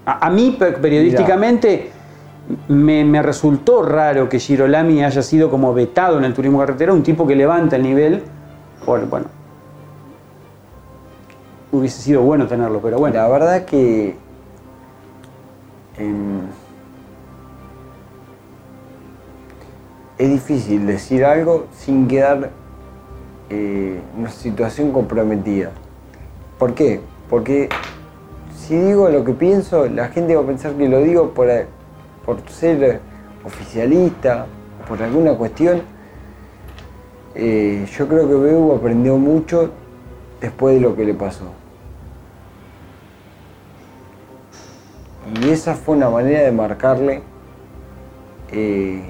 [0.05, 1.91] A, a mí, pe- periodísticamente,
[2.67, 7.03] me, me resultó raro que Girolami haya sido como vetado en el turismo carretera, un
[7.03, 8.24] tipo que levanta el nivel
[8.86, 9.28] por, bueno,
[11.72, 13.15] hubiese sido bueno tenerlo, pero bueno.
[13.17, 14.15] La verdad que
[15.97, 16.39] em,
[20.17, 22.49] es difícil decir algo sin quedar
[23.50, 25.72] eh, una situación comprometida.
[26.58, 27.00] ¿Por qué?
[27.30, 27.70] Porque
[28.56, 31.47] si digo lo que pienso, la gente va a pensar que lo digo por,
[32.26, 33.00] por ser
[33.43, 34.45] oficialista,
[34.88, 35.82] por alguna cuestión.
[37.36, 39.72] Eh, yo creo que Beu aprendió mucho
[40.41, 41.45] después de lo que le pasó.
[45.41, 47.22] Y esa fue una manera de marcarle
[48.52, 49.04] eh,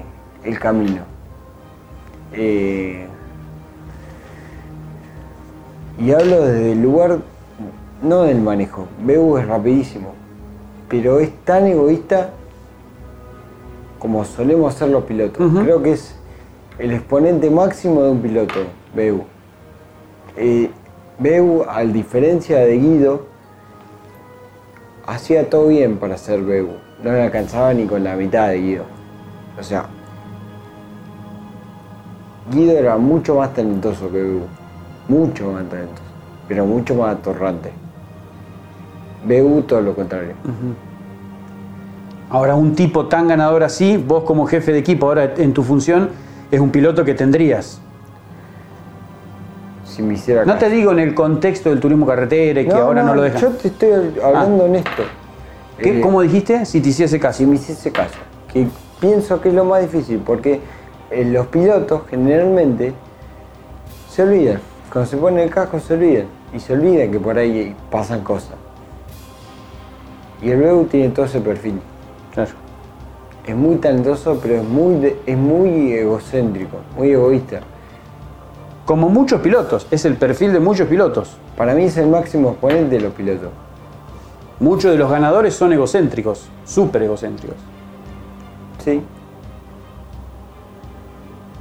[0.44, 1.02] el camino.
[2.32, 3.06] Eh,
[6.00, 7.18] y hablo desde el lugar,
[8.02, 8.86] no del manejo.
[9.04, 10.14] Beu es rapidísimo,
[10.88, 12.30] pero es tan egoísta
[13.98, 15.52] como solemos ser los pilotos.
[15.62, 16.16] Creo que es
[16.78, 18.60] el exponente máximo de un piloto,
[18.94, 19.24] Beu.
[20.36, 20.70] Eh,
[21.18, 23.26] Beu, a diferencia de Guido,
[25.06, 26.68] hacía todo bien para ser Beu.
[27.04, 28.84] No le alcanzaba ni con la mitad de Guido.
[29.58, 29.84] O sea,
[32.50, 34.59] Guido era mucho más talentoso que Beu.
[35.10, 36.02] Mucho más talentoso.
[36.46, 37.72] Pero mucho más atorrante.
[39.26, 40.34] Beu todo lo contrario.
[42.30, 46.10] Ahora, un tipo tan ganador así, vos como jefe de equipo, ahora en tu función,
[46.50, 47.80] es un piloto que tendrías.
[49.84, 53.02] Si me hiciera No te digo en el contexto del turismo carretera y que ahora
[53.02, 53.40] no, lo dejan.
[53.40, 53.90] Yo te estoy
[54.22, 55.02] hablando honesto.
[55.76, 56.64] ¿Qué, Eh, ¿Cómo dijiste?
[56.66, 57.38] Si te hiciese caso.
[57.38, 58.18] Si me hiciese caso.
[58.52, 58.68] Que
[59.00, 60.60] pienso que es lo más difícil, porque
[61.10, 62.92] eh, los pilotos generalmente
[64.08, 64.69] se olvidan.
[64.92, 66.26] Cuando se ponen el casco se olvidan.
[66.52, 68.54] Y se olvidan que por ahí pasan cosas.
[70.42, 71.80] Y el Beu tiene todo ese perfil.
[72.34, 72.50] Claro.
[73.46, 77.60] Es muy talentoso, pero es muy, de- es muy egocéntrico, muy egoísta.
[78.84, 81.36] Como muchos pilotos, es el perfil de muchos pilotos.
[81.56, 83.50] Para mí es el máximo exponente de los pilotos.
[84.58, 87.56] Muchos de los ganadores son egocéntricos, súper egocéntricos.
[88.84, 89.02] Sí.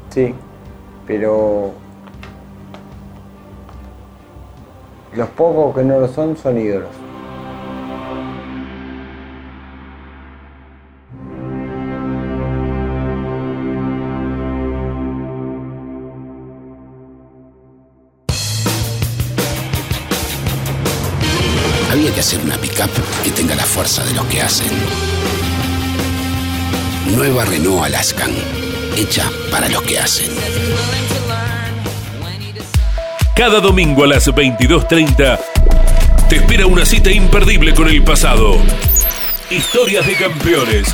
[0.09, 0.33] Sí.
[1.05, 1.71] Pero
[5.13, 6.89] los pocos que no lo son son ídolos.
[21.91, 22.89] Había que hacer una pickup
[23.23, 24.69] que tenga la fuerza de los que hacen.
[27.15, 28.31] Nueva Renault Alaskan,
[28.95, 30.29] hecha para los que hacen.
[33.39, 35.39] Cada domingo a las 22.30
[36.27, 38.57] te espera una cita imperdible con el pasado.
[39.49, 40.93] Historias de campeones.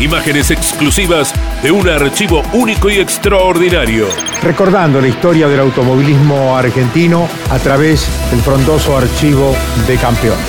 [0.00, 4.08] Imágenes exclusivas de un archivo único y extraordinario.
[4.42, 9.54] recordando la historia del automovilismo argentino a través del frondoso archivo
[9.86, 10.46] de campeones.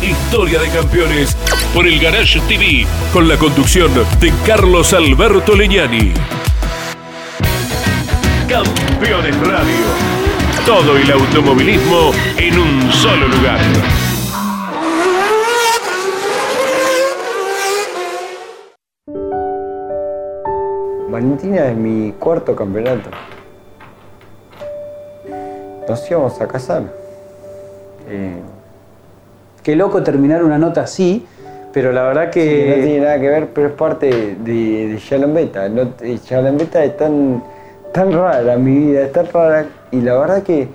[0.00, 1.36] Historia de campeones
[1.74, 6.12] por el Garage TV con la conducción de Carlos Alberto Leñani.
[8.50, 9.86] Campeones Radio.
[10.66, 13.60] Todo el automovilismo en un solo lugar.
[21.08, 23.10] Valentina es mi cuarto campeonato.
[25.88, 26.82] Nos íbamos a casar.
[28.08, 28.34] Eh,
[29.62, 31.26] Qué loco terminar una nota así,
[31.72, 32.80] pero la verdad Sí, no que...
[32.82, 34.06] tiene nada que ver, pero es parte
[34.40, 35.68] de, de Yalambeta.
[35.68, 37.42] No, eh, Yalambeta es tan,
[37.92, 39.66] tan rara mi vida, es tan rara.
[39.90, 40.68] Y la verdad que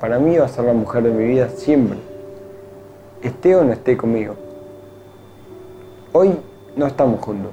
[0.00, 1.98] para mí va a ser la mujer de mi vida siempre.
[3.22, 4.34] Esté o no esté conmigo.
[6.12, 6.34] Hoy
[6.76, 7.50] no estamos juntos.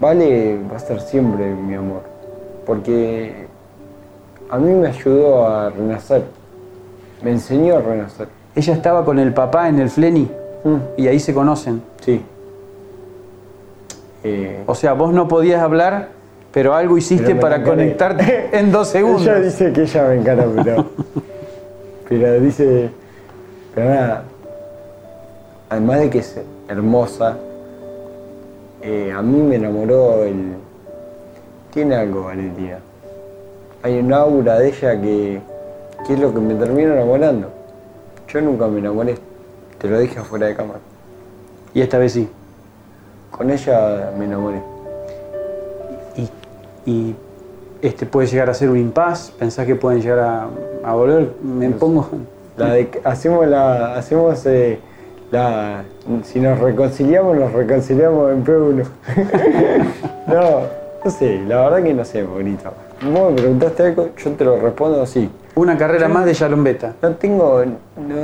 [0.00, 2.02] Vale va a ser siempre mi amor.
[2.66, 3.46] Porque
[4.48, 6.24] a mí me ayudó a renacer.
[7.22, 8.28] Me enseñó a renacer.
[8.54, 10.30] Ella estaba con el papá en el Fleni
[10.96, 11.82] y ahí se conocen.
[12.00, 12.22] Sí.
[14.24, 16.08] Eh, O sea, vos no podías hablar,
[16.52, 19.22] pero algo hiciste Pero para conectarte en dos segundos.
[19.22, 20.86] Ella dice que ella me encanta, pero.
[22.08, 22.90] pero dice.
[23.74, 24.24] Pero nada.
[25.68, 27.36] Además de que es hermosa,
[28.82, 30.54] eh, a mí me enamoró el.
[31.72, 32.78] Tiene algo, Valentina.
[33.82, 35.40] Hay un aura de ella que,
[36.06, 37.48] que es lo que me termina enamorando.
[38.26, 39.16] Yo nunca me enamoré,
[39.78, 40.80] te lo dije afuera de cámara.
[41.72, 42.28] Y esta vez sí.
[43.30, 44.69] Con ella me enamoré.
[46.86, 47.14] Y
[47.82, 50.48] este puede llegar a ser un impas, pensás que pueden llegar a,
[50.84, 52.08] a volver, me pongo...
[52.56, 53.94] La de- hacemos la.
[53.94, 54.78] Hacemos eh,
[55.30, 55.82] la.
[56.24, 58.84] Si nos reconciliamos, nos reconciliamos en P1.
[60.26, 60.60] no,
[61.02, 62.70] no sé, la verdad que no sé, bonita.
[63.12, 65.30] vos me preguntaste algo, yo te lo respondo así.
[65.54, 66.94] Una carrera más de Yalombeta.
[67.00, 68.14] No tengo, no,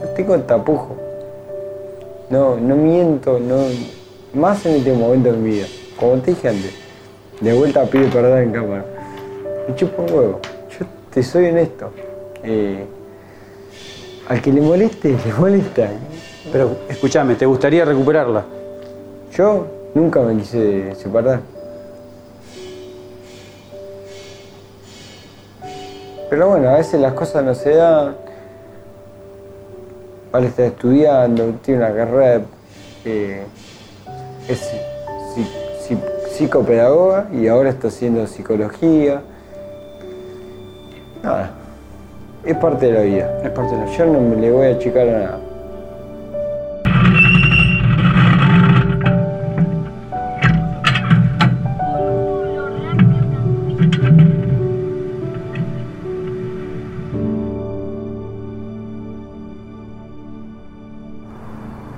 [0.00, 0.96] no tengo tapujo.
[2.30, 3.56] No, no miento, no,
[4.32, 5.66] más en este momento de mi vida.
[6.00, 6.74] Como te dije antes,
[7.42, 8.84] de vuelta pido perdón en cámara.
[9.68, 10.40] Me chupo un huevo.
[10.78, 11.90] Yo te soy honesto.
[12.42, 12.84] Eh,
[14.28, 15.88] al que le moleste, le molesta.
[16.50, 18.44] Pero escúchame, ¿te gustaría recuperarla?
[19.36, 21.40] Yo nunca me quise separar.
[26.30, 28.16] Pero bueno, a veces las cosas no se dan.
[30.30, 32.40] Vale está estudiando, tiene una carrera
[33.04, 33.42] eh,
[34.48, 35.46] es psi-
[35.86, 35.98] psi-
[36.42, 39.22] psicopedagoga y ahora está haciendo psicología.
[41.22, 41.52] Nada,
[42.44, 43.42] es parte de la vida.
[43.44, 43.96] Es parte de la vida.
[43.96, 45.38] Yo no me le voy a achicar a nada.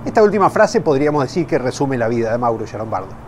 [0.04, 3.23] Esta última frase podríamos decir que resume la vida de Mauro Lombardo.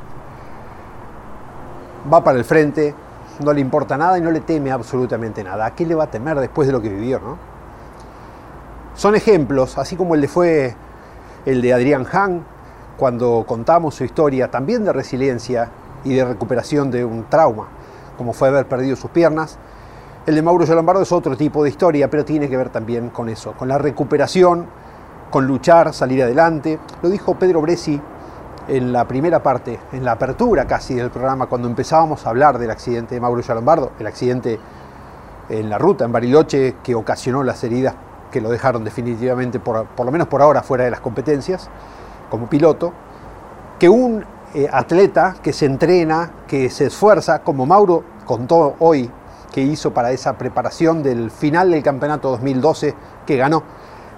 [2.13, 2.95] Va para el frente,
[3.45, 5.67] no le importa nada y no le teme absolutamente nada.
[5.67, 7.19] ¿A qué le va a temer después de lo que vivió?
[7.19, 7.37] ¿no?
[8.95, 10.75] Son ejemplos, así como el de fue
[11.45, 12.45] el de Adrián Hahn,
[12.97, 15.71] cuando contamos su historia también de resiliencia
[16.05, 17.69] y de recuperación de un trauma,
[18.17, 19.59] como fue haber perdido sus piernas.
[20.27, 23.29] El de Mauro Lombardo es otro tipo de historia, pero tiene que ver también con
[23.29, 24.67] eso, con la recuperación,
[25.31, 26.79] con luchar, salir adelante.
[27.03, 28.01] Lo dijo Pedro Bresi
[28.69, 32.71] en la primera parte, en la apertura casi del programa, cuando empezábamos a hablar del
[32.71, 34.59] accidente de Mauro Lombardo, el accidente
[35.49, 37.95] en la ruta en Bariloche que ocasionó las heridas
[38.31, 41.71] que lo dejaron definitivamente, por, por lo menos por ahora, fuera de las competencias,
[42.29, 42.93] como piloto,
[43.79, 49.11] que un eh, atleta que se entrena, que se esfuerza, como Mauro contó hoy
[49.53, 52.95] que hizo para esa preparación del final del campeonato 2012
[53.25, 53.63] que ganó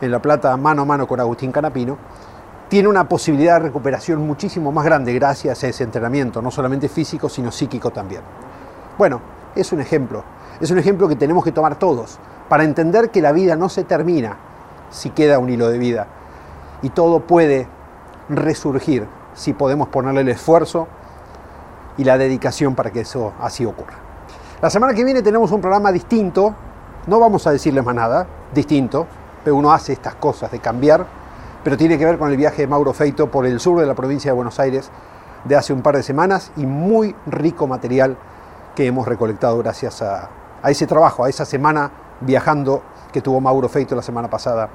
[0.00, 1.98] en La Plata mano a mano con Agustín Canapino,
[2.68, 7.28] tiene una posibilidad de recuperación muchísimo más grande gracias a ese entrenamiento, no solamente físico,
[7.28, 8.20] sino psíquico también.
[8.98, 9.20] Bueno,
[9.54, 10.22] es un ejemplo,
[10.60, 13.84] es un ejemplo que tenemos que tomar todos para entender que la vida no se
[13.84, 14.36] termina
[14.90, 16.06] si queda un hilo de vida
[16.82, 17.66] y todo puede
[18.28, 20.88] resurgir si podemos ponerle el esfuerzo
[21.96, 23.94] y la dedicación para que eso así ocurra.
[24.60, 26.54] La semana que viene tenemos un programa distinto,
[27.06, 29.06] no vamos a decirles más nada, distinto,
[29.42, 31.06] pero uno hace estas cosas de cambiar,
[31.64, 33.94] pero tiene que ver con el viaje de Mauro Feito por el sur de la
[33.94, 34.90] provincia de Buenos Aires
[35.44, 38.16] de hace un par de semanas y muy rico material
[38.74, 40.30] que hemos recolectado gracias a,
[40.64, 41.90] ese trabajo, a esa semana
[42.20, 42.82] viajando
[43.12, 44.68] que tuvo Mauro Feito la semana pasada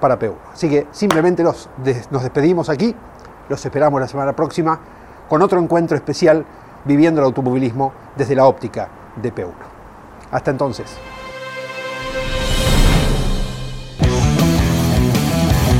[0.00, 0.34] para P1.
[0.52, 2.94] Así que simplemente nos despedimos aquí,
[3.48, 4.78] los esperamos la semana próxima
[5.28, 6.44] con otro encuentro especial
[6.84, 9.52] viviendo el automovilismo desde la óptica de P1.
[10.30, 11.11] Hasta entonces.